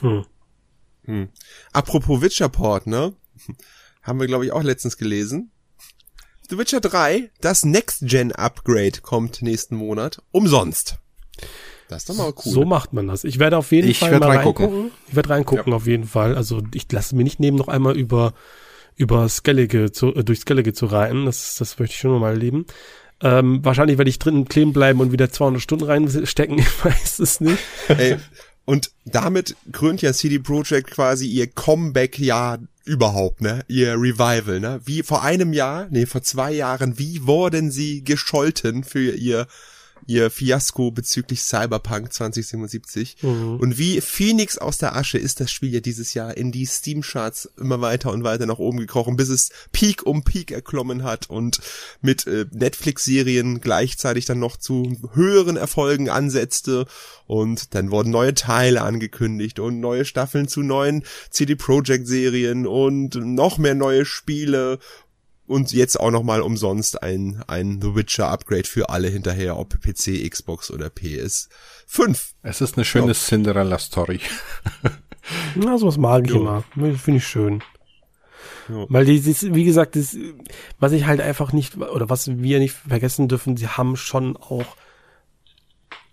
[0.00, 0.24] Hm.
[1.04, 1.28] Hm.
[1.72, 3.14] Apropos Witcher Port, ne?
[4.02, 5.50] Haben wir, glaube ich, auch letztens gelesen.
[6.50, 10.22] The Witcher 3, das Next-Gen-Upgrade kommt nächsten Monat.
[10.30, 10.98] Umsonst.
[11.88, 12.52] Das ist doch mal cool.
[12.52, 13.24] So macht man das.
[13.24, 14.66] Ich werde auf jeden ich Fall mal reingucken.
[14.66, 14.90] reingucken.
[15.08, 15.76] Ich werde reingucken ja.
[15.76, 16.34] auf jeden Fall.
[16.36, 18.34] Also ich lasse mir nicht nehmen, noch einmal über
[18.96, 21.24] über Skellige zu, äh, durch Skellige zu reiten.
[21.24, 22.66] Das, das möchte ich schon mal erleben.
[23.20, 26.58] Ähm, wahrscheinlich werde ich drinnen kleben bleiben und wieder 200 Stunden reinstecken.
[26.58, 27.58] Ich weiß es nicht.
[27.88, 28.16] Ey,
[28.64, 33.64] und damit krönt ja CD Projekt quasi ihr Comeback-Jahr überhaupt, ne?
[33.68, 34.80] Ihr Revival, ne?
[34.84, 39.46] Wie vor einem Jahr, nee, vor zwei Jahren, wie wurden sie gescholten für ihr
[40.08, 43.22] ihr Fiasko bezüglich Cyberpunk 2077.
[43.22, 43.56] Mhm.
[43.60, 47.50] Und wie Phoenix aus der Asche ist das Spiel ja dieses Jahr in die Steam-Charts
[47.58, 51.60] immer weiter und weiter nach oben gekrochen, bis es Peak um Peak erklommen hat und
[52.00, 56.86] mit äh, Netflix-Serien gleichzeitig dann noch zu höheren Erfolgen ansetzte.
[57.26, 63.14] Und dann wurden neue Teile angekündigt und neue Staffeln zu neuen CD Projekt Serien und
[63.14, 64.78] noch mehr neue Spiele
[65.48, 70.28] und jetzt auch nochmal umsonst ein, ein The Witcher Upgrade für alle hinterher, ob PC,
[70.28, 72.34] Xbox oder PS5.
[72.42, 74.20] Es ist eine schöne Cinderella-Story.
[75.54, 76.40] Na, sowas mag ich jo.
[76.40, 76.64] immer.
[76.74, 77.62] Finde ich schön.
[78.68, 78.86] Jo.
[78.90, 80.16] Weil dieses, wie gesagt, das,
[80.78, 84.76] was ich halt einfach nicht, oder was wir nicht vergessen dürfen, sie haben schon auch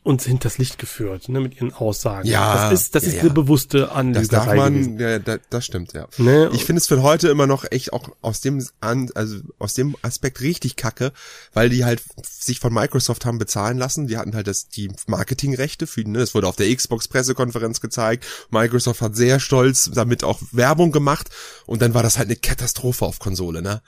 [0.05, 2.27] uns hinters Licht geführt, ne, mit ihren Aussagen.
[2.27, 2.69] Ja.
[2.69, 3.21] Das ist, das ja, ist ja.
[3.21, 4.21] eine bewusste Anlügerei.
[4.21, 6.07] Das darf man, ja, da, das stimmt, ja.
[6.17, 6.51] Ne?
[6.53, 9.95] Ich finde es für heute immer noch echt auch aus dem, an, also aus dem
[10.03, 11.11] Aspekt richtig kacke,
[11.53, 14.05] weil die halt sich von Microsoft haben bezahlen lassen.
[14.05, 18.25] Die hatten halt das, die Marketingrechte für, ne, das wurde auf der Xbox Pressekonferenz gezeigt.
[18.51, 21.29] Microsoft hat sehr stolz damit auch Werbung gemacht
[21.65, 23.81] und dann war das halt eine Katastrophe auf Konsole, ne?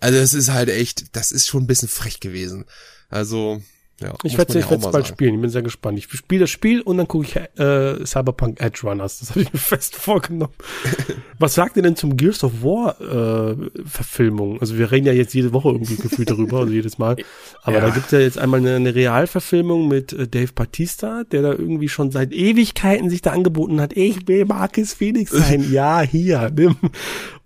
[0.00, 2.64] Also es ist halt echt, das ist schon ein bisschen frech gewesen.
[3.08, 3.62] Also,
[4.00, 5.04] ja, ich werde es ja bald sagen.
[5.04, 5.98] spielen, ich bin sehr gespannt.
[5.98, 9.20] Ich spiele das Spiel und dann gucke ich äh, Cyberpunk Edge Runners.
[9.20, 10.52] Das habe ich mir fest vorgenommen.
[11.38, 14.60] Was sagt ihr denn zum Gears of War äh, Verfilmung?
[14.60, 17.16] Also wir reden ja jetzt jede Woche irgendwie gefühlt darüber, also jedes Mal.
[17.62, 17.86] Aber ja.
[17.86, 21.52] da gibt es ja jetzt einmal eine, eine Realverfilmung mit äh, Dave Batista, der da
[21.52, 23.96] irgendwie schon seit Ewigkeiten sich da angeboten hat.
[23.96, 25.70] Ich will Marcus Phoenix sein.
[25.72, 26.76] ja, hier, nimm.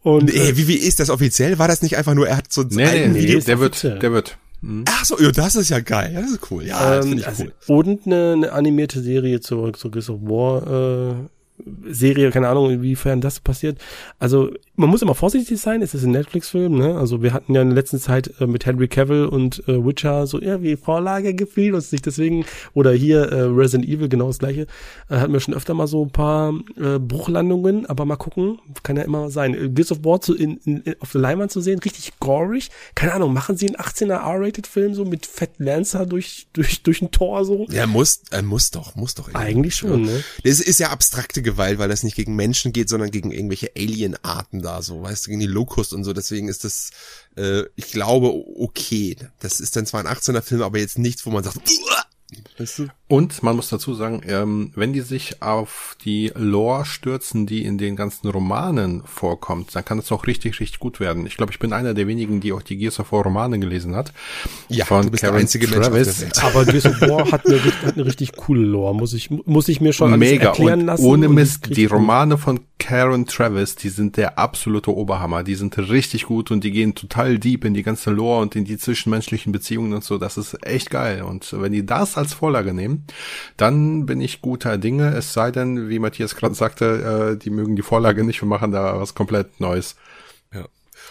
[0.03, 1.59] Und, äh, wie, wie ist das offiziell?
[1.59, 3.41] War das nicht einfach nur, er hat so ein nee, nee, Video?
[3.41, 4.39] Der wird, der wird.
[4.61, 4.85] Mhm.
[4.89, 6.13] Ach so, ja, das ist ja geil.
[6.15, 6.65] Das ist cool.
[6.65, 7.53] Ja, das finde ich also, cool.
[7.67, 11.15] Und eine, eine animierte Serie zur, zur Gears of War äh,
[11.93, 13.79] Serie, keine Ahnung, inwiefern das passiert.
[14.19, 16.97] Also man muss immer vorsichtig sein, es ist ein Netflix-Film, ne?
[16.97, 20.29] Also wir hatten ja in der letzten Zeit äh, mit Henry Cavill und äh, Witcher
[20.29, 24.69] so irgendwie Vorlage gefiel uns nicht deswegen, oder hier äh, Resident Evil, genau das gleiche,
[25.11, 28.97] äh, hatten wir schon öfter mal so ein paar äh, Bruchlandungen, aber mal gucken, kann
[28.97, 29.55] ja immer sein.
[29.55, 33.15] Äh, Gears of War zu, in, in, auf der Leinwand zu sehen, richtig gorig, keine
[33.15, 37.45] Ahnung, machen sie einen 18er R-Rated-Film so mit Fett Lancer durch, durch, durch ein Tor
[37.45, 37.67] so?
[37.71, 39.35] Ja, muss, er muss doch, muss doch.
[39.35, 40.13] Eigentlich schon, ja.
[40.13, 40.25] ne?
[40.45, 44.63] Das ist ja abstrakte Gewalt, weil das nicht gegen Menschen geht, sondern gegen irgendwelche Alien-Arten
[44.69, 46.13] da, so, weißt du, gegen die Locust und so.
[46.13, 46.91] Deswegen ist das,
[47.37, 49.17] äh, ich glaube, okay.
[49.41, 51.59] Das ist dann zwar ein 18er Film, aber jetzt nichts, wo man sagt!
[52.59, 52.89] Weißt du?
[53.11, 57.79] Und man muss dazu sagen, ähm, wenn die sich auf die Lore stürzen, die in
[57.79, 61.27] den ganzen Romanen vorkommt, dann kann es auch richtig, richtig gut werden.
[61.27, 63.97] Ich glaube, ich bin einer der wenigen, die auch die Gears of War Romane gelesen
[63.97, 64.13] hat.
[64.69, 66.21] Ja, von du bist Karen der einzige Travis.
[66.21, 69.69] Mensch Aber Gears of War hat eine, hat eine richtig coole Lore, muss ich, muss
[69.69, 70.49] ich mir schon Mega.
[70.49, 71.07] erklären lassen.
[71.07, 75.43] Ohne Mist, die Romane von Karen Travis, die sind der absolute Oberhammer.
[75.43, 78.65] Die sind richtig gut und die gehen total deep in die ganze Lore und in
[78.65, 80.19] die zwischenmenschlichen Beziehungen und so.
[80.19, 81.23] Das ist echt geil.
[81.23, 82.98] Und wenn die das als Vorlage nehmen,
[83.57, 85.15] dann bin ich guter Dinge.
[85.15, 88.73] Es sei denn, wie Matthias gerade sagte, äh, die mögen die Vorlage nicht und machen
[88.73, 89.97] da was komplett Neues.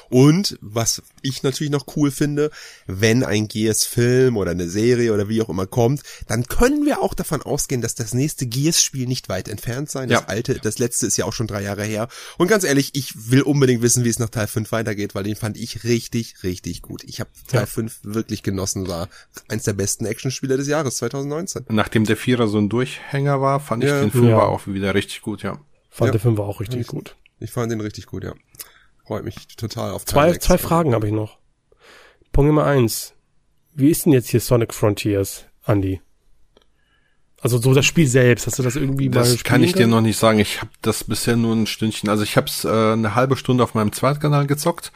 [0.09, 2.51] Und was ich natürlich noch cool finde,
[2.85, 7.13] wenn ein Gears-Film oder eine Serie oder wie auch immer kommt, dann können wir auch
[7.13, 10.09] davon ausgehen, dass das nächste Gears-Spiel nicht weit entfernt sein.
[10.09, 10.27] Das ja.
[10.27, 12.07] alte, das letzte ist ja auch schon drei Jahre her.
[12.37, 15.35] Und ganz ehrlich, ich will unbedingt wissen, wie es nach Teil 5 weitergeht, weil den
[15.35, 17.03] fand ich richtig, richtig gut.
[17.03, 17.65] Ich habe Teil ja.
[17.65, 19.09] 5 wirklich genossen, war
[19.47, 21.65] eins der besten Actionspiele des Jahres 2019.
[21.69, 24.01] Nachdem der Vierer so ein Durchhänger war, fand ich ja.
[24.01, 24.39] den Film ja.
[24.39, 25.59] auch wieder richtig gut, ja.
[25.89, 27.15] Fand der Film war auch richtig ich, gut.
[27.39, 28.33] Ich fand den richtig gut, ja.
[29.07, 31.37] Freut mich total auf Zwei, zwei Fragen habe ich noch.
[32.33, 33.13] Punkt Nummer eins.
[33.73, 36.01] Wie ist denn jetzt hier Sonic Frontiers, Andy?
[37.39, 39.85] Also so das Spiel selbst, hast du das irgendwie das mal Das kann ich dir
[39.85, 40.39] noch nicht sagen.
[40.39, 42.09] Ich habe das bisher nur ein Stündchen.
[42.09, 44.91] Also ich habe es äh, eine halbe Stunde auf meinem Zweitkanal gezockt.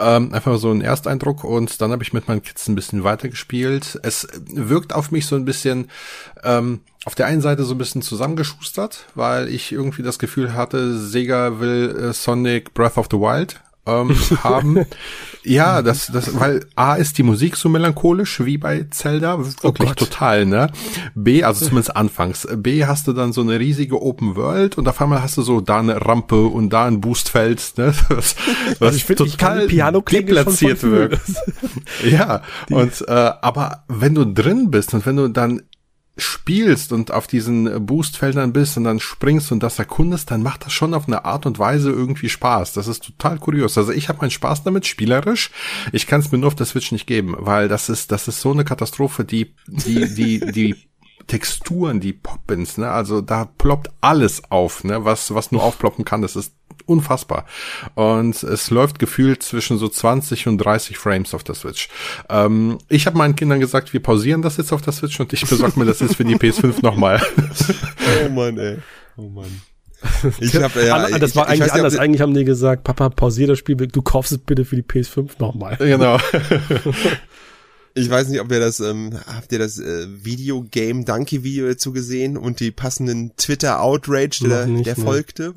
[0.00, 4.00] Ähm, einfach so ein Ersteindruck und dann habe ich mit meinen Kids ein bisschen weitergespielt.
[4.02, 5.90] Es wirkt auf mich so ein bisschen
[6.42, 10.98] ähm, auf der einen Seite so ein bisschen zusammengeschustert, weil ich irgendwie das Gefühl hatte,
[10.98, 14.86] Sega will äh, Sonic Breath of the Wild ähm, haben.
[15.44, 19.94] Ja, das, das, weil A ist die Musik so melancholisch wie bei Zelda, wirklich oh
[19.94, 20.70] total, ne?
[21.14, 22.46] B, also zumindest anfangs.
[22.56, 25.60] B hast du dann so eine riesige Open World und auf einmal hast du so
[25.60, 27.92] da eine Rampe und da ein Boostfeld, ne?
[28.08, 28.36] Was,
[28.78, 31.20] was also ich find, total Piano deplatziert wirkt.
[32.08, 35.62] ja, und äh, aber wenn du drin bist und wenn du dann
[36.22, 40.72] spielst und auf diesen Boostfeldern bist und dann springst und das erkundest, dann macht das
[40.72, 42.72] schon auf eine Art und Weise irgendwie Spaß.
[42.72, 43.76] Das ist total kurios.
[43.76, 45.50] Also ich habe meinen Spaß damit, spielerisch.
[45.92, 48.40] Ich kann es mir nur auf der Switch nicht geben, weil das ist, das ist
[48.40, 50.76] so eine Katastrophe, die, die, die, die
[51.26, 56.22] Texturen, die Poppins, ne, also da ploppt alles auf, ne, was, was nur aufploppen kann.
[56.22, 56.54] Das ist
[56.86, 57.46] unfassbar.
[57.94, 61.88] Und es läuft gefühlt zwischen so 20 und 30 Frames auf der Switch.
[62.28, 65.46] Ähm, ich habe meinen Kindern gesagt, wir pausieren das jetzt auf der Switch und ich
[65.46, 67.22] besorge mir das jetzt für die PS5 nochmal.
[68.26, 68.78] oh Mann, ey.
[69.16, 69.62] Oh Mann.
[70.40, 71.92] Ich hab, ja, das war ich, eigentlich ich anders.
[71.92, 74.82] Nicht, eigentlich haben die gesagt, Papa, pausier das Spiel, du kaufst es bitte für die
[74.82, 75.76] PS5 nochmal.
[75.76, 76.18] Genau.
[77.94, 81.92] Ich weiß nicht, ob ihr das, ähm, habt ihr das äh, Videogame Donkey Video dazu
[81.92, 85.54] gesehen und die passenden Twitter Outrage, der, nicht, der folgte?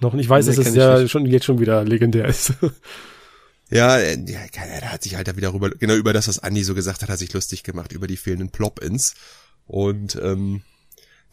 [0.00, 0.26] Noch nicht.
[0.26, 2.54] Ich weiß, dass es ja schon jetzt schon wieder legendär ist.
[3.68, 6.62] Ja, äh, ja, er hat sich halt da wieder rüber, genau über das, was Andi
[6.62, 9.14] so gesagt hat, hat sich lustig gemacht, über die fehlenden Plop-Ins.
[9.66, 10.62] Und ähm,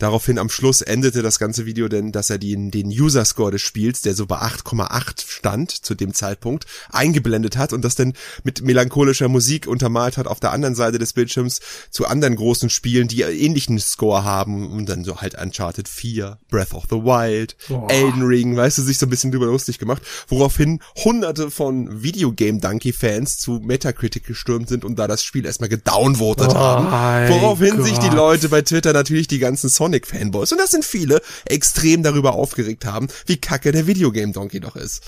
[0.04, 4.02] Daraufhin am Schluss endete das ganze Video denn, dass er den, den User-Score des Spiels,
[4.02, 8.12] der so bei 8,8 stand zu dem Zeitpunkt, eingeblendet hat und das dann
[8.44, 13.08] mit melancholischer Musik untermalt hat auf der anderen Seite des Bildschirms zu anderen großen Spielen,
[13.08, 17.90] die ähnlichen Score haben und dann so halt Uncharted 4, Breath of the Wild, Boah.
[17.90, 22.60] Elden Ring, weißt du, sich so ein bisschen drüber lustig gemacht, woraufhin hunderte von Videogame
[22.60, 27.30] Donkey Fans zu Metacritic gestürmt sind und da das Spiel erstmal gedownvotet oh, haben.
[27.30, 32.04] Woraufhin sich die Leute bei Twitter natürlich die ganzen Sonic-Fanboys, und das sind viele, extrem
[32.04, 35.04] darüber aufgeregt haben, wie kacke der Videogame Donkey doch ist.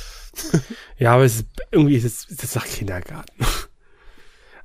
[0.97, 3.33] ja, aber es ist, irgendwie ist es, das sagt Kindergarten.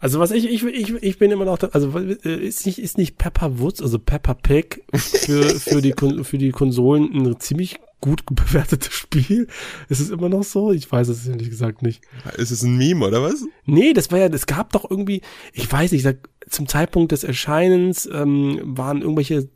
[0.02, 2.96] Also was ich, ich, ich, ich bin immer noch, da, also äh, ist nicht, ist
[2.96, 8.24] nicht Pepper Woods, also Pepper Pig für, für die, für die Konsolen ein ziemlich gut
[8.30, 9.46] bewertetes Spiel.
[9.90, 10.72] Ist es immer noch so?
[10.72, 12.02] Ich weiß es ehrlich gesagt nicht.
[12.38, 13.44] Ist es ein Meme oder was?
[13.66, 15.20] Nee, das war ja, es gab doch irgendwie,
[15.52, 16.08] ich weiß nicht,
[16.48, 19.50] zum Zeitpunkt des Erscheinens ähm, waren irgendwelche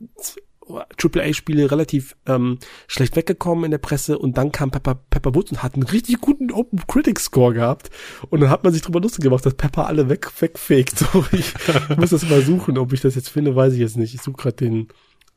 [0.67, 5.63] AAA-Spiele relativ ähm, schlecht weggekommen in der Presse und dann kam Pepper, Pepper Woods und
[5.63, 7.89] hat einen richtig guten Open Critic Score gehabt
[8.29, 10.95] und dann hat man sich drüber lustig gemacht, dass Pepper alle weg, wegfegt.
[11.05, 11.53] So, ich,
[11.97, 14.15] muss das mal suchen, ob ich das jetzt finde, weiß ich jetzt nicht.
[14.15, 14.87] Ich suche gerade den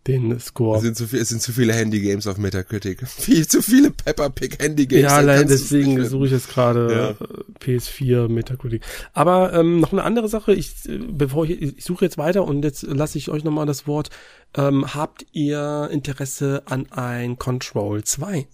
[0.06, 0.78] den Score.
[0.78, 3.06] Es sind zu, viel, es sind zu viele Handy-Games auf Metacritic.
[3.08, 5.02] Viel zu viele Pepper Pig Handy-Games.
[5.02, 7.26] Ja, allein deswegen suche ich jetzt gerade ja.
[7.60, 8.82] PS4 Metacritic.
[9.12, 10.72] Aber ähm, noch eine andere Sache, ich,
[11.10, 14.08] bevor ich, ich suche jetzt weiter und jetzt lasse ich euch nochmal das Wort.
[14.56, 18.46] Ähm, habt ihr Interesse an ein Control 2?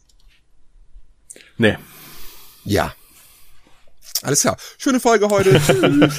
[1.59, 1.77] Nee.
[2.65, 2.95] Ja.
[4.23, 4.57] Alles klar.
[4.79, 5.61] Schöne Folge heute.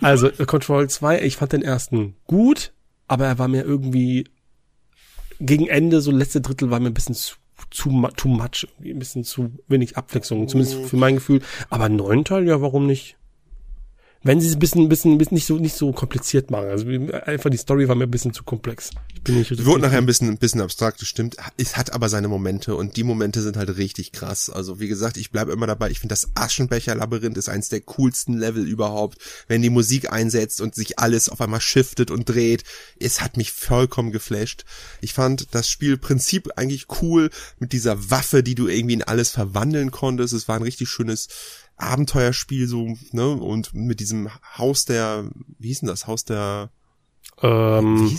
[0.00, 2.72] also, Control 2, ich fand den ersten gut,
[3.06, 4.24] aber er war mir irgendwie
[5.40, 7.36] gegen Ende, so letzte Drittel war mir ein bisschen zu,
[7.70, 11.42] zu too much, ein bisschen zu wenig Abwechslung, zumindest für mein Gefühl.
[11.70, 13.17] Aber neun Teil, ja, warum nicht?
[14.22, 16.68] Wenn sie es ein bisschen, ein bisschen, ein bisschen nicht so, nicht so kompliziert machen.
[16.68, 16.86] Also
[17.24, 18.90] einfach die Story war mir ein bisschen zu komplex.
[19.14, 21.36] Ich bin nicht Wird nachher ein bisschen, ein bisschen abstrakt, das stimmt.
[21.56, 24.50] Es hat aber seine Momente und die Momente sind halt richtig krass.
[24.50, 25.90] Also wie gesagt, ich bleibe immer dabei.
[25.90, 29.18] Ich finde das Aschenbecher-Labyrinth ist eins der coolsten Level überhaupt.
[29.46, 32.64] Wenn die Musik einsetzt und sich alles auf einmal shiftet und dreht.
[32.98, 34.64] Es hat mich vollkommen geflasht.
[35.00, 39.92] Ich fand das Spielprinzip eigentlich cool mit dieser Waffe, die du irgendwie in alles verwandeln
[39.92, 40.34] konntest.
[40.34, 41.28] Es war ein richtig schönes
[41.78, 46.70] Abenteuerspiel so, ne, und mit diesem Haus der, wie hieß denn das, Haus der,
[47.42, 48.18] ähm,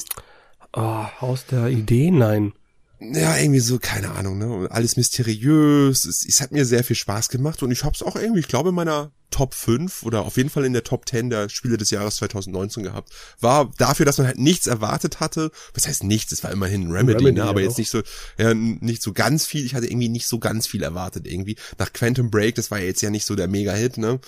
[0.73, 2.53] oh, Haus der Ideen, nein.
[2.99, 4.67] Ja, irgendwie so, keine Ahnung, ne?
[4.71, 6.03] Alles mysteriös.
[6.05, 8.69] Es, es hat mir sehr viel Spaß gemacht und ich hab's auch irgendwie, ich glaube,
[8.69, 11.91] in meiner Top 5 oder auf jeden Fall in der Top 10 der Spiele des
[11.91, 13.13] Jahres 2019 gehabt.
[13.39, 15.51] War dafür, dass man halt nichts erwartet hatte.
[15.73, 16.31] Was heißt nichts?
[16.33, 17.45] Es war immerhin ein Remedy, Remedy ne?
[17.45, 18.01] aber jetzt nicht so,
[18.37, 19.65] ja, nicht so ganz viel.
[19.65, 21.55] Ich hatte irgendwie nicht so ganz viel erwartet irgendwie.
[21.77, 24.19] Nach Quantum Break, das war ja jetzt ja nicht so der Mega-Hit, ne?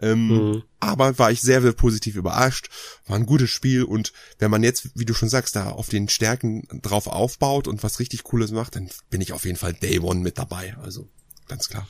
[0.00, 0.62] Ähm, mhm.
[0.80, 2.68] Aber war ich sehr, sehr positiv überrascht.
[3.06, 6.08] War ein gutes Spiel und wenn man jetzt, wie du schon sagst, da auf den
[6.08, 10.00] Stärken drauf aufbaut und was richtig Cooles macht, dann bin ich auf jeden Fall Day
[10.00, 10.76] One mit dabei.
[10.82, 11.08] Also
[11.48, 11.86] ganz klar.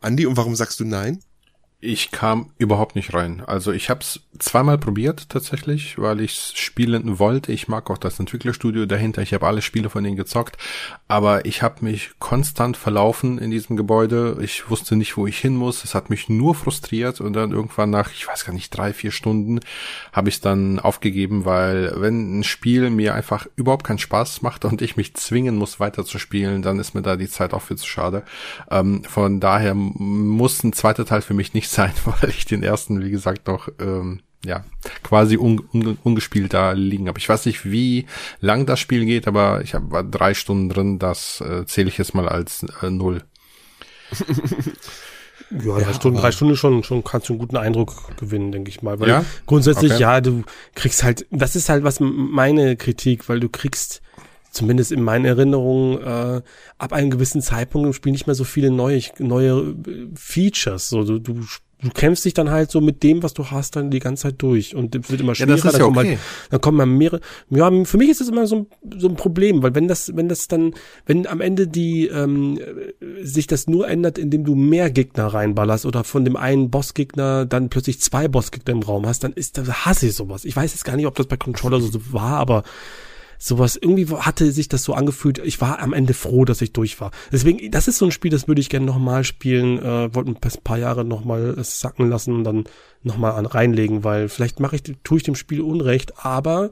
[0.00, 1.22] Andi, und warum sagst du nein?
[1.88, 3.44] Ich kam überhaupt nicht rein.
[3.46, 7.52] Also ich habe es zweimal probiert tatsächlich, weil ich spielen wollte.
[7.52, 9.22] Ich mag auch das Entwicklerstudio dahinter.
[9.22, 10.56] Ich habe alle Spiele von denen gezockt,
[11.06, 14.36] aber ich habe mich konstant verlaufen in diesem Gebäude.
[14.40, 15.84] Ich wusste nicht, wo ich hin muss.
[15.84, 19.12] Es hat mich nur frustriert und dann irgendwann nach, ich weiß gar nicht, drei, vier
[19.12, 19.60] Stunden
[20.12, 24.82] habe ich dann aufgegeben, weil wenn ein Spiel mir einfach überhaupt keinen Spaß macht und
[24.82, 27.76] ich mich zwingen muss, weiter zu spielen, dann ist mir da die Zeit auch viel
[27.76, 28.24] zu schade.
[28.72, 33.02] Ähm, von daher muss ein zweiter Teil für mich nicht sein, weil ich den ersten,
[33.02, 34.64] wie gesagt, noch ähm, ja
[35.02, 37.18] quasi un, un, ungespielt da liegen habe.
[37.18, 38.06] Ich weiß nicht, wie
[38.40, 40.98] lang das Spiel geht, aber ich habe drei Stunden drin.
[40.98, 43.22] Das äh, zähle ich jetzt mal als äh, null.
[45.50, 48.82] Ja, drei Stunden, drei Stunden schon, schon kannst du einen guten Eindruck gewinnen, denke ich
[48.82, 48.98] mal.
[48.98, 49.24] Weil ja?
[49.46, 50.02] grundsätzlich, okay.
[50.02, 50.42] ja, du
[50.74, 54.02] kriegst halt, das ist halt was meine Kritik, weil du kriegst
[54.50, 56.42] zumindest in meinen Erinnerungen, äh,
[56.78, 60.88] ab einem gewissen Zeitpunkt im Spiel nicht mehr so viele neue, neue äh, Features.
[60.88, 61.44] So, du, du,
[61.86, 64.34] du kämpfst dich dann halt so mit dem, was du hast, dann die ganze Zeit
[64.38, 64.74] durch.
[64.74, 65.50] Und es wird immer schwerer.
[65.50, 66.08] Ja, das ist dann, ja kommen okay.
[66.08, 66.18] halt,
[66.50, 67.20] dann kommen mal mehrere.
[67.50, 68.66] Ja, für mich ist das immer so ein,
[68.98, 70.74] so ein Problem, weil wenn das, wenn das dann,
[71.06, 72.58] wenn am Ende die ähm,
[73.22, 77.68] sich das nur ändert, indem du mehr Gegner reinballerst oder von dem einen Bossgegner dann
[77.68, 80.44] plötzlich zwei Bossgegner im Raum hast, dann ist das hasse ich sowas.
[80.44, 82.62] Ich weiß jetzt gar nicht, ob das bei Controller so war, aber
[83.38, 87.00] sowas, irgendwie hatte sich das so angefühlt, ich war am Ende froh, dass ich durch
[87.00, 87.10] war.
[87.32, 90.60] Deswegen, das ist so ein Spiel, das würde ich gerne nochmal spielen, äh, wollte ein
[90.62, 92.64] paar Jahre nochmal sacken lassen und dann
[93.02, 96.70] nochmal reinlegen, weil vielleicht mache ich, tue ich dem Spiel Unrecht, aber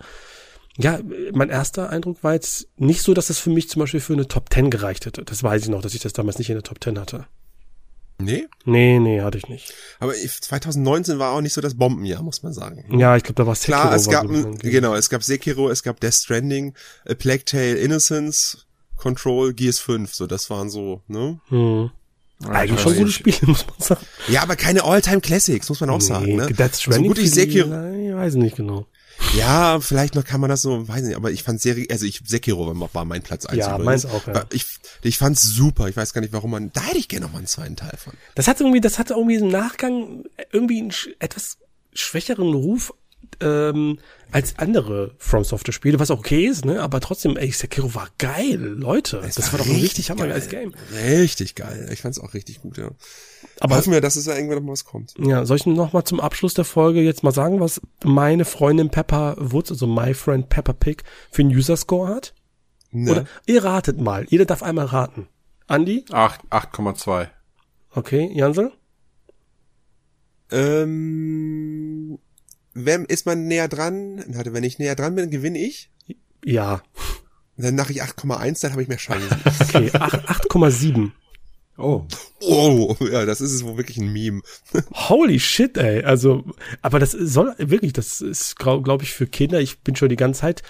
[0.76, 0.98] ja,
[1.32, 4.26] mein erster Eindruck war jetzt nicht so, dass es für mich zum Beispiel für eine
[4.26, 5.24] Top 10 gereicht hätte.
[5.24, 7.26] Das weiß ich noch, dass ich das damals nicht in der Top 10 hatte.
[8.18, 8.46] Nee?
[8.64, 9.74] Nee, nee, hatte ich nicht.
[9.98, 12.84] Aber 2019 war auch nicht so das Bombenjahr, muss man sagen.
[12.98, 13.80] Ja, ich glaube, da war Sekiro.
[13.80, 16.74] Klar, es gab, so genau, es gab Sekiro, es gab Death Stranding,
[17.08, 21.40] A Plague Tale Innocence, Control, Gears 5, so, das waren so, ne?
[21.48, 21.90] Hm.
[22.48, 24.06] Eigentlich schon gute Spiele, muss man sagen.
[24.28, 26.46] Ja, aber keine All-Time Classics, muss man auch nee, sagen, ne?
[26.46, 27.68] Death Stranding so gut ich Sekiro.
[27.68, 28.86] Ich weiß nicht genau.
[29.36, 32.22] Ja, vielleicht noch kann man das so, weiß nicht, aber ich fand Serie, also ich
[32.24, 33.58] Sekiro war mein Platz eins.
[33.58, 34.44] Ja, meins auch, ja.
[34.52, 34.66] Ich,
[35.02, 35.88] ich fand's super.
[35.88, 37.96] Ich weiß gar nicht, warum man, da hätte ich gerne noch mal einen zweiten Teil
[37.96, 38.12] von.
[38.34, 41.58] Das hat irgendwie, das hatte irgendwie im Nachgang irgendwie einen etwas
[41.92, 42.92] schwächeren Ruf
[43.40, 43.98] ähm,
[44.34, 46.82] als andere From Software Spiele, was auch okay ist, ne?
[46.82, 49.18] Aber trotzdem, ey, Sekiro war geil, Leute.
[49.24, 50.72] Es das war, war doch ein richtig hammergeiles Game.
[50.92, 51.88] Richtig geil.
[51.92, 52.90] Ich fand's auch richtig gut, ja.
[53.60, 55.14] Aber hoffen wir, dass es ja irgendwann noch was kommt.
[55.18, 58.90] Ja, soll ich noch mal zum Abschluss der Folge jetzt mal sagen, was meine Freundin
[58.90, 62.34] Pepper Woods, also my friend Pepper Pig, für einen User Score hat?
[62.90, 63.12] Ne.
[63.12, 64.26] Oder ihr ratet mal.
[64.28, 65.28] Jeder darf einmal raten.
[65.68, 66.06] Andi?
[66.08, 67.28] 8,2.
[67.90, 68.72] Okay, Jansel?
[70.50, 72.18] Ähm,
[72.74, 74.24] wenn, ist man näher dran?
[74.28, 75.90] Warte, wenn ich näher dran bin, gewinne ich?
[76.44, 76.82] Ja.
[77.56, 79.28] Dann mache ich 8,1, dann habe ich mehr Chancen.
[79.60, 81.12] okay, 8,7.
[81.76, 82.04] Oh.
[82.40, 84.42] Oh, ja, das ist es wohl wirklich ein Meme.
[84.92, 86.04] Holy shit, ey.
[86.04, 86.44] Also,
[86.82, 89.60] aber das soll wirklich, das ist, glaube glaub ich, für Kinder.
[89.60, 90.62] Ich bin schon die ganze Zeit,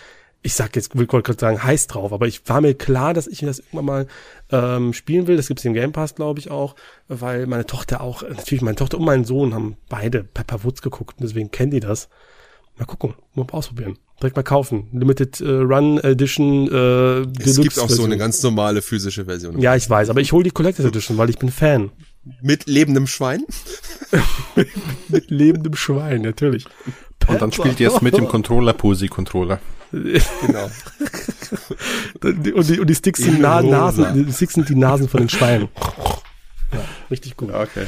[0.45, 3.40] ich sag jetzt, will gerade sagen, heiß drauf, aber ich war mir klar, dass ich
[3.40, 4.07] das irgendwann mal
[4.51, 5.38] ähm, spielen will.
[5.38, 6.76] Das gibt's im Game Pass, glaube ich, auch,
[7.09, 11.18] weil meine Tochter auch, natürlich meine Tochter und mein Sohn haben beide Pepper Woods geguckt
[11.18, 12.11] und deswegen kennen die das.
[12.76, 13.99] Mal gucken, mal ausprobieren.
[14.20, 14.88] Direkt mal kaufen.
[14.92, 16.70] Limited äh, Run Edition äh,
[17.26, 17.51] Deluxe.
[17.51, 19.59] Es gibt auch so eine ganz normale physische Version.
[19.59, 21.90] Ja, ich weiß, aber ich hole die Collector's Edition, weil ich bin Fan.
[22.42, 23.45] Mit lebendem Schwein?
[25.09, 26.66] mit lebendem Schwein, natürlich.
[27.28, 29.59] Und dann spielt ihr es mit dem Controller, Posi-Controller.
[30.47, 30.70] Genau.
[32.57, 35.28] und, die, und die Sticks sind Na Nasen, die Sticks sind die Nasen von den
[35.28, 35.68] Schweinen.
[36.72, 36.80] Ja,
[37.11, 37.53] richtig gut.
[37.53, 37.86] Okay.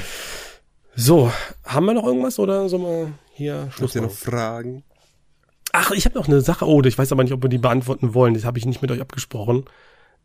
[0.95, 1.31] So,
[1.65, 4.83] haben wir noch irgendwas oder sollen wir hier Schluss Habt ihr noch Fragen?
[5.73, 6.67] Ach, ich habe noch eine Sache.
[6.67, 8.33] Oh, ich weiß aber nicht, ob wir die beantworten wollen.
[8.33, 9.65] Das habe ich nicht mit euch abgesprochen.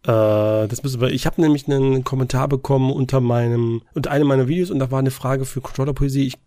[0.03, 1.09] Äh, das müssen wir.
[1.09, 4.99] Ich habe nämlich einen Kommentar bekommen unter meinem unter einem meiner Videos und da war
[4.99, 6.25] eine Frage für Controller-Poesie.
[6.25, 6.37] Ich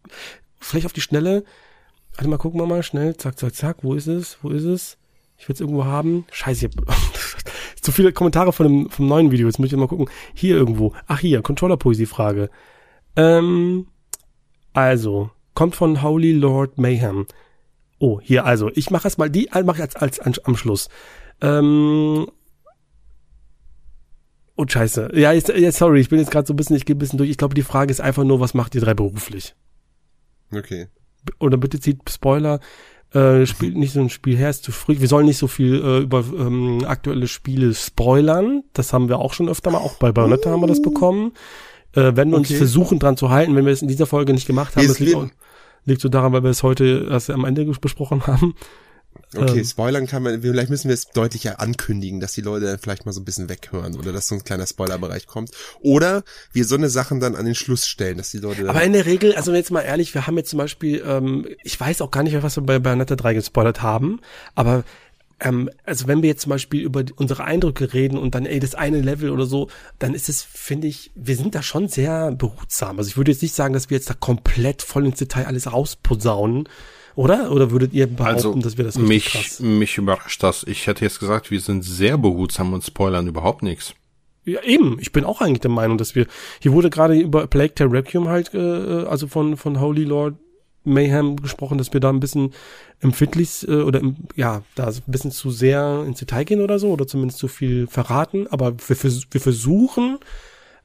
[0.58, 1.44] vielleicht auf die Schnelle.
[2.14, 3.16] Warte mal, gucken wir mal schnell.
[3.16, 3.76] Zack, zack, zack.
[3.82, 4.38] Wo ist es?
[4.42, 4.96] Wo ist es?
[5.44, 6.24] Ich will es irgendwo haben.
[6.32, 6.96] Scheiße, ich hab
[7.82, 9.46] zu viele Kommentare von dem vom neuen Video.
[9.46, 10.08] Jetzt muss ich mal gucken.
[10.32, 10.94] Hier irgendwo.
[11.06, 12.48] Ach hier, Controller-Poesie-Frage.
[13.14, 13.88] Ähm,
[14.72, 17.26] also kommt von Holy Lord Mayhem.
[17.98, 20.88] Oh, hier also, ich mache es mal, die mache ich als, als, als am Schluss.
[21.42, 22.26] Ähm,
[24.56, 25.10] Oh, scheiße.
[25.14, 27.18] Ja, ist, ja sorry, ich bin jetzt gerade so ein bisschen, ich gehe ein bisschen
[27.18, 27.28] durch.
[27.28, 29.54] Ich glaube, die Frage ist einfach nur, was macht ihr drei beruflich?
[30.54, 30.86] Okay.
[31.38, 32.60] Oder bitte zieht Spoiler.
[33.14, 34.98] Äh, spielt nicht so ein Spiel her, ist zu früh.
[34.98, 38.64] Wir sollen nicht so viel äh, über ähm, aktuelle Spiele spoilern.
[38.72, 39.78] Das haben wir auch schon öfter mal.
[39.78, 41.32] Auch bei Bayonetta haben wir das bekommen.
[41.92, 42.52] Äh, werden wir okay.
[42.52, 44.88] uns versuchen dran zu halten, wenn wir es in dieser Folge nicht gemacht haben.
[44.88, 45.28] Das liegt, auch,
[45.84, 48.56] liegt so daran, weil wir es heute erst am Ende besprochen haben.
[49.36, 53.06] Okay, ähm, spoilern kann man, vielleicht müssen wir es deutlicher ankündigen, dass die Leute vielleicht
[53.06, 55.50] mal so ein bisschen weghören oder dass so ein kleiner Spoilerbereich kommt.
[55.80, 58.92] Oder wir so eine Sachen dann an den Schluss stellen, dass die Leute Aber in
[58.92, 62.10] der Regel, also jetzt mal ehrlich, wir haben jetzt zum Beispiel, ähm, ich weiß auch
[62.10, 64.20] gar nicht, was wir bei Bayonetta 3 gespoilert haben,
[64.54, 64.84] aber
[65.40, 68.74] ähm, also wenn wir jetzt zum Beispiel über unsere Eindrücke reden und dann, ey, das
[68.74, 72.98] eine Level oder so, dann ist es, finde ich, wir sind da schon sehr behutsam.
[72.98, 75.72] Also ich würde jetzt nicht sagen, dass wir jetzt da komplett voll ins Detail alles
[75.72, 76.68] rausposaunen,
[77.16, 77.52] oder?
[77.52, 79.60] Oder würdet ihr behaupten, also, dass wir das nicht mich, krass?
[79.60, 80.64] Mich überrascht das.
[80.64, 83.94] Ich hätte jetzt gesagt, wir sind sehr behutsam und spoilern überhaupt nichts.
[84.44, 84.98] Ja, eben.
[85.00, 86.26] Ich bin auch eigentlich der Meinung, dass wir,
[86.60, 90.34] hier wurde gerade über Plague Tale Requiem halt, äh, also von, von Holy Lord
[90.84, 92.52] Mayhem gesprochen, dass wir da ein bisschen
[93.00, 96.90] empfindlich äh, oder im, ja, da ein bisschen zu sehr ins Detail gehen oder so
[96.90, 98.46] oder zumindest zu viel verraten.
[98.48, 100.18] Aber wir, wir versuchen,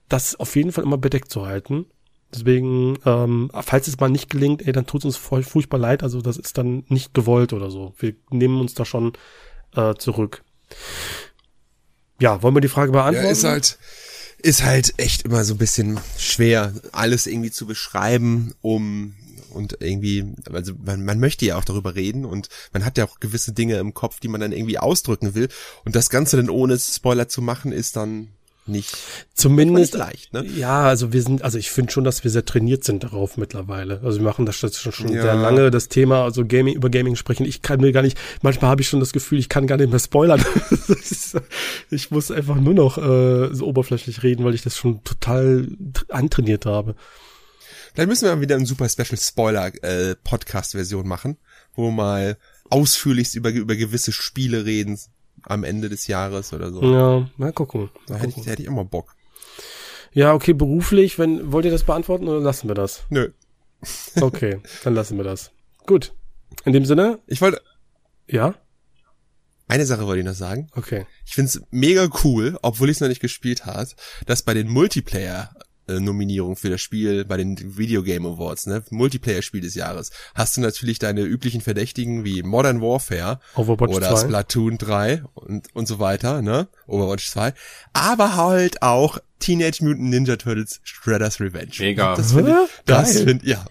[0.07, 1.85] das auf jeden Fall immer bedeckt zu halten.
[2.33, 6.03] Deswegen, ähm, falls es mal nicht gelingt, ey, dann tut es uns furchtbar leid.
[6.03, 7.93] Also das ist dann nicht gewollt oder so.
[7.97, 9.13] Wir nehmen uns da schon
[9.75, 10.43] äh, zurück.
[12.19, 13.25] Ja, wollen wir die Frage beantworten?
[13.25, 13.79] Ja, ist halt,
[14.39, 19.15] ist halt echt immer so ein bisschen schwer, alles irgendwie zu beschreiben, um
[19.51, 23.19] und irgendwie, also man, man möchte ja auch darüber reden und man hat ja auch
[23.19, 25.49] gewisse Dinge im Kopf, die man dann irgendwie ausdrücken will.
[25.85, 28.29] Und das Ganze dann ohne Spoiler zu machen, ist dann
[28.69, 28.95] nicht
[29.33, 30.33] zumindest nicht leicht.
[30.33, 30.45] Ne?
[30.45, 34.01] Ja, also wir sind, also ich finde schon, dass wir sehr trainiert sind darauf mittlerweile.
[34.03, 35.21] Also wir machen das schon, schon ja.
[35.21, 37.45] sehr lange, das Thema, also Gaming über Gaming sprechen.
[37.45, 39.89] Ich kann mir gar nicht, manchmal habe ich schon das Gefühl, ich kann gar nicht
[39.89, 40.43] mehr spoilern.
[41.91, 45.67] ich muss einfach nur noch äh, so oberflächlich reden, weil ich das schon total
[46.09, 46.95] antrainiert habe.
[47.93, 51.37] Vielleicht müssen wir mal wieder eine super Special Spoiler äh, Podcast Version machen,
[51.75, 52.37] wo mal
[52.69, 54.99] ausführlichst über über gewisse Spiele reden,
[55.43, 56.81] am Ende des Jahres oder so.
[56.83, 57.89] Ja, mal gucken.
[58.07, 59.15] Da hätte ich, hätte ich immer Bock.
[60.11, 63.03] Ja, okay, beruflich, wenn, wollt ihr das beantworten oder lassen wir das?
[63.09, 63.29] Nö.
[64.21, 65.51] okay, dann lassen wir das.
[65.85, 66.13] Gut.
[66.65, 67.19] In dem Sinne?
[67.27, 67.61] Ich wollte.
[68.27, 68.55] Ja?
[69.67, 70.67] Eine Sache wollte ich noch sagen.
[70.75, 71.05] Okay.
[71.25, 73.87] Ich find's mega cool, obwohl ich es noch nicht gespielt habe,
[74.25, 75.51] dass bei den Multiplayer
[75.99, 78.83] Nominierung für das Spiel bei den Video Game Awards, ne?
[78.89, 84.27] Multiplayer-Spiel des Jahres, hast du natürlich deine üblichen Verdächtigen wie Modern Warfare Overwatch oder 2.
[84.27, 86.67] Splatoon 3 und, und so weiter, ne?
[86.87, 87.53] Overwatch 2.
[87.93, 91.71] Aber halt auch Teenage Mutant Ninja Turtles Shredder's Revenge.
[91.79, 92.15] Mega.
[92.15, 93.65] Das finde ich, das finde ja,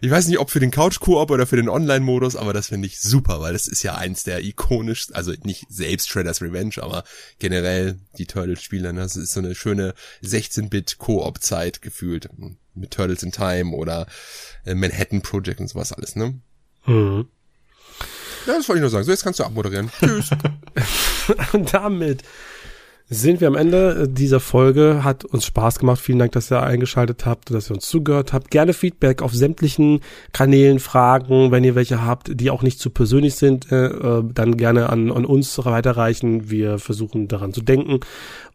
[0.00, 3.00] ich weiß nicht, ob für den Couch-Koop oder für den Online-Modus, aber das finde ich
[3.00, 7.04] super, weil das ist ja eins der ikonischsten, also nicht selbst Shredder's Revenge, aber
[7.38, 8.92] generell die Turtles-Spiele.
[8.92, 9.00] Ne?
[9.00, 12.28] Das ist so eine schöne 16-Bit-Koop-Zeit gefühlt
[12.74, 14.06] mit Turtles in Time oder
[14.64, 16.40] äh, Manhattan Project und sowas alles, ne?
[16.86, 17.28] Mhm.
[18.46, 19.04] Ja, das wollte ich nur sagen.
[19.04, 19.90] So, jetzt kannst du abmoderieren.
[20.00, 20.30] Tschüss.
[21.52, 22.22] und damit
[23.12, 25.02] sind wir am Ende dieser Folge.
[25.02, 26.00] Hat uns Spaß gemacht.
[26.00, 28.52] Vielen Dank, dass ihr eingeschaltet habt, dass ihr uns zugehört habt.
[28.52, 30.00] Gerne Feedback auf sämtlichen
[30.32, 34.56] Kanälen, Fragen, wenn ihr welche habt, die auch nicht zu persönlich sind, äh, äh dann
[34.56, 36.50] gerne an, an uns weiterreichen.
[36.50, 37.98] Wir versuchen daran zu denken.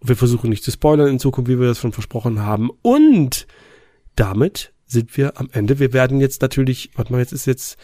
[0.02, 2.70] Wir versuchen nicht zu spoilern in Zukunft, wie wir das schon versprochen haben.
[2.82, 3.48] Und
[4.16, 5.80] damit sind wir am Ende.
[5.80, 7.78] Wir werden jetzt natürlich, warte mal, jetzt ist jetzt,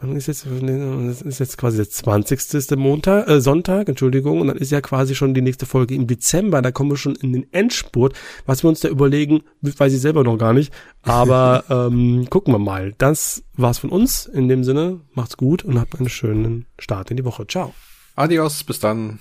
[0.00, 2.76] wann ist jetzt, das ist jetzt quasi der 20.
[2.76, 6.62] Montag, äh, Sonntag, Entschuldigung, und dann ist ja quasi schon die nächste Folge im Dezember,
[6.62, 8.14] da kommen wir schon in den Endspurt.
[8.46, 12.58] Was wir uns da überlegen, weiß ich selber noch gar nicht, aber ähm, gucken wir
[12.58, 12.94] mal.
[12.98, 14.26] Das war's von uns.
[14.26, 17.46] In dem Sinne, macht's gut und habt einen schönen Start in die Woche.
[17.46, 17.74] Ciao.
[18.14, 19.18] Adios, bis dann.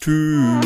[0.00, 0.64] Tschüss.